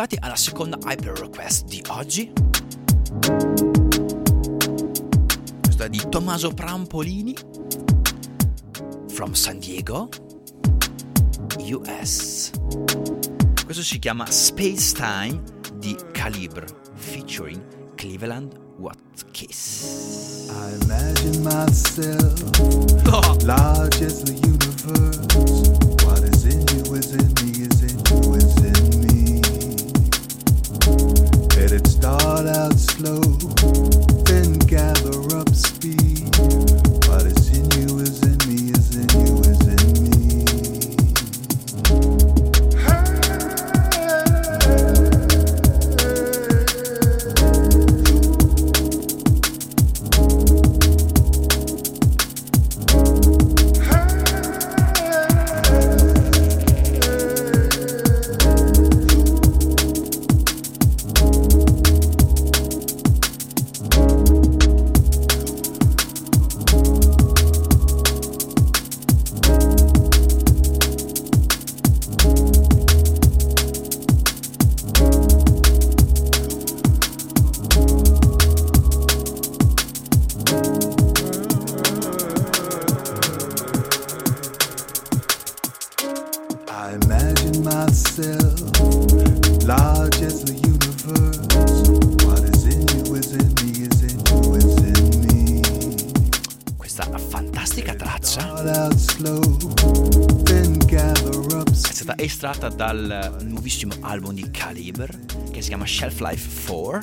Arrivati 0.00 0.16
alla 0.18 0.36
seconda 0.36 0.78
hyper 0.82 1.18
request 1.18 1.66
di 1.66 1.82
oggi. 1.88 2.32
Questa 5.62 5.84
è 5.84 5.88
di 5.90 6.00
Tommaso 6.08 6.52
Prampolini 6.54 7.34
from 9.08 9.32
San 9.32 9.58
Diego, 9.58 10.08
US. 11.70 12.50
Questo 13.64 13.82
si 13.82 13.98
chiama 13.98 14.30
Space 14.30 14.94
Time 14.94 15.42
di 15.74 15.94
Calibre 16.12 16.66
featuring 16.94 17.94
Cleveland 17.94 18.58
Watkins. 18.78 20.48
I 20.48 20.82
imagine 20.82 21.42
myself 21.42 22.48
Oh. 23.12 23.36
large 23.44 24.00
as 24.02 24.22
the 24.22 24.32
universe. 24.32 25.18
What 26.04 26.22
is 26.22 26.44
in 26.44 26.60
you 26.74 26.94
is 26.94 27.12
in 27.12 27.26
me, 27.42 27.66
is 27.66 27.82
in 27.82 27.98
you, 28.08 28.34
is 28.36 28.49
start 32.18 32.46
out 32.46 32.76
slow, 32.76 33.20
then 34.24 34.52
gather 34.66 35.36
up 35.36 35.39
dal 102.92 103.36
nuovissimo 103.42 103.94
album 104.00 104.34
di 104.34 104.50
Calibre 104.50 105.20
che 105.52 105.62
si 105.62 105.68
chiama 105.68 105.86
Shelf 105.86 106.18
Life 106.18 106.72
4. 106.72 107.00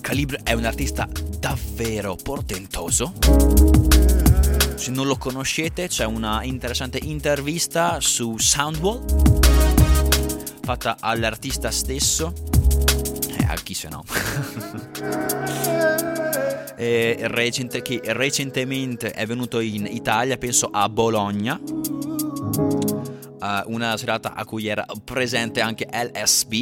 Calibre 0.00 0.40
è 0.42 0.54
un 0.54 0.64
artista 0.64 1.06
davvero 1.38 2.16
portentoso. 2.16 3.12
Se 4.76 4.90
non 4.90 5.06
lo 5.06 5.16
conoscete, 5.18 5.88
c'è 5.88 6.06
una 6.06 6.42
interessante 6.42 6.98
intervista 7.02 8.00
su 8.00 8.38
Soundwall 8.38 9.04
fatta 10.62 10.96
all'artista 11.00 11.70
stesso. 11.70 12.32
Eh, 13.36 13.44
a 13.46 13.54
chi 13.56 13.74
se 13.74 13.88
no. 13.90 14.04
E 16.84 17.16
recente- 17.28 17.80
che 17.80 18.02
recentemente 18.04 19.12
è 19.12 19.24
venuto 19.24 19.58
in 19.60 19.86
Italia, 19.88 20.36
penso 20.36 20.68
a 20.70 20.86
Bologna. 20.90 21.58
a 23.38 23.64
una 23.66 23.96
serata 23.96 24.34
a 24.34 24.44
cui 24.44 24.66
era 24.66 24.86
presente 25.02 25.60
anche 25.60 25.86
LSB, 25.90 26.52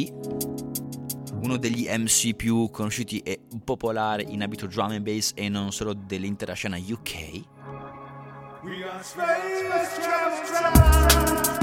uno 1.41 1.57
degli 1.57 1.87
MC 1.89 2.35
più 2.35 2.69
conosciuti 2.71 3.19
e 3.19 3.39
popolari 3.63 4.33
in 4.33 4.41
abito 4.43 4.65
drum 4.65 4.91
and 4.91 5.01
bass 5.01 5.31
e 5.33 5.47
non 5.49 5.71
solo 5.71 5.93
dell'intera 5.93 6.53
scena 6.53 6.77
UK. 6.77 7.43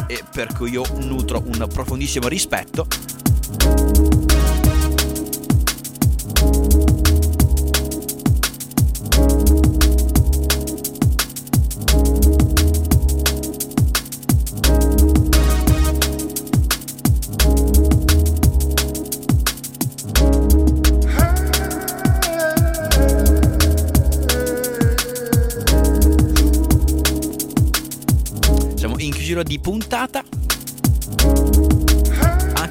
E 0.06 0.24
per 0.32 0.52
cui 0.54 0.70
io 0.70 0.84
nutro 1.00 1.42
un 1.44 1.66
profondissimo 1.70 2.28
rispetto. 2.28 4.09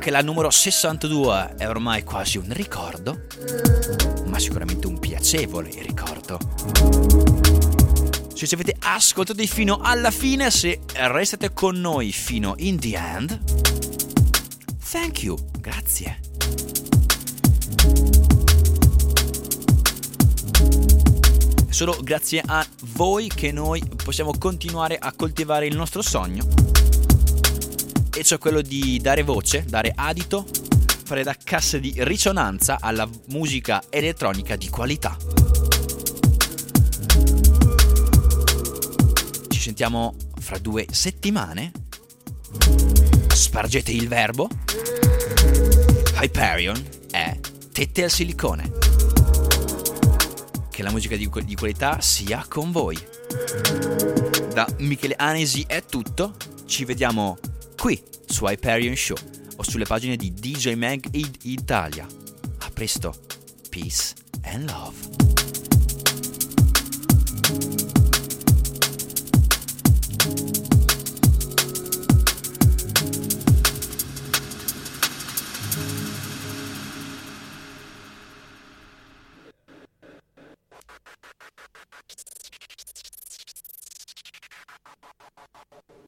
Anche 0.10 0.24
la 0.24 0.28
numero 0.28 0.50
62 0.50 1.54
è 1.58 1.68
ormai 1.68 2.04
quasi 2.04 2.40
un 2.40 2.48
ricordo, 2.50 3.28
ma 4.26 4.40
sicuramente 4.40 4.88
un 4.88 4.98
piacevole 4.98 5.70
ricordo. 5.84 6.40
Se 8.34 8.48
ci 8.48 8.56
avete 8.56 8.76
ascoltato 8.80 9.44
fino 9.46 9.78
alla 9.80 10.10
fine, 10.10 10.50
se 10.50 10.80
restate 10.94 11.54
con 11.54 11.80
noi 11.80 12.12
fino 12.12 12.56
in 12.58 12.80
the 12.80 12.98
end, 12.98 13.40
thank 14.90 15.22
you, 15.22 15.38
grazie. 15.60 16.20
Solo 21.70 22.00
grazie 22.02 22.42
a 22.44 22.66
voi 22.96 23.28
che 23.28 23.52
noi 23.52 23.84
possiamo 24.04 24.34
continuare 24.40 24.98
a 24.98 25.14
coltivare 25.16 25.68
il 25.68 25.76
nostro 25.76 26.02
sogno. 26.02 26.69
E 28.20 28.24
cioè 28.26 28.38
quello 28.38 28.60
di 28.62 29.00
dare 29.02 29.24
voce, 29.24 29.64
dare 29.66 29.94
adito, 29.96 30.46
fare 31.06 31.24
da 31.24 31.34
cassa 31.42 31.78
di 31.78 31.94
risonanza 32.00 32.80
alla 32.82 33.08
musica 33.28 33.82
elettronica 33.90 34.58
di 34.58 34.68
qualità. 34.68 35.16
Ci 39.48 39.60
sentiamo 39.62 40.16
fra 40.38 40.58
due 40.58 40.86
settimane. 40.92 41.72
Spargete 43.30 43.94
il 43.94 44.10
verbo. 44.10 44.50
Hyperion 46.20 46.90
è 47.12 47.40
tette 47.72 48.04
al 48.04 48.12
silicone 48.12 48.74
che 50.70 50.84
la 50.84 50.92
musica 50.92 51.16
di, 51.16 51.30
di 51.46 51.56
qualità 51.56 52.02
sia 52.02 52.46
con 52.50 52.74
voi. 52.74 52.98
Da 54.52 54.68
Michele 54.80 55.16
Anesi 55.16 55.64
è 55.66 55.86
tutto, 55.86 56.36
ci 56.66 56.84
vediamo 56.84 57.38
qui 57.80 58.02
su 58.26 58.46
Hyperion 58.46 58.96
Show 58.96 59.18
o 59.56 59.64
sulle 59.64 59.86
pagine 59.86 60.18
di 60.18 60.34
DJ 60.34 60.74
Mag 60.74 61.06
Italia. 61.44 62.06
A 62.60 62.70
presto, 62.72 63.16
peace 63.70 64.14
and 64.44 64.70
love. 64.70 65.29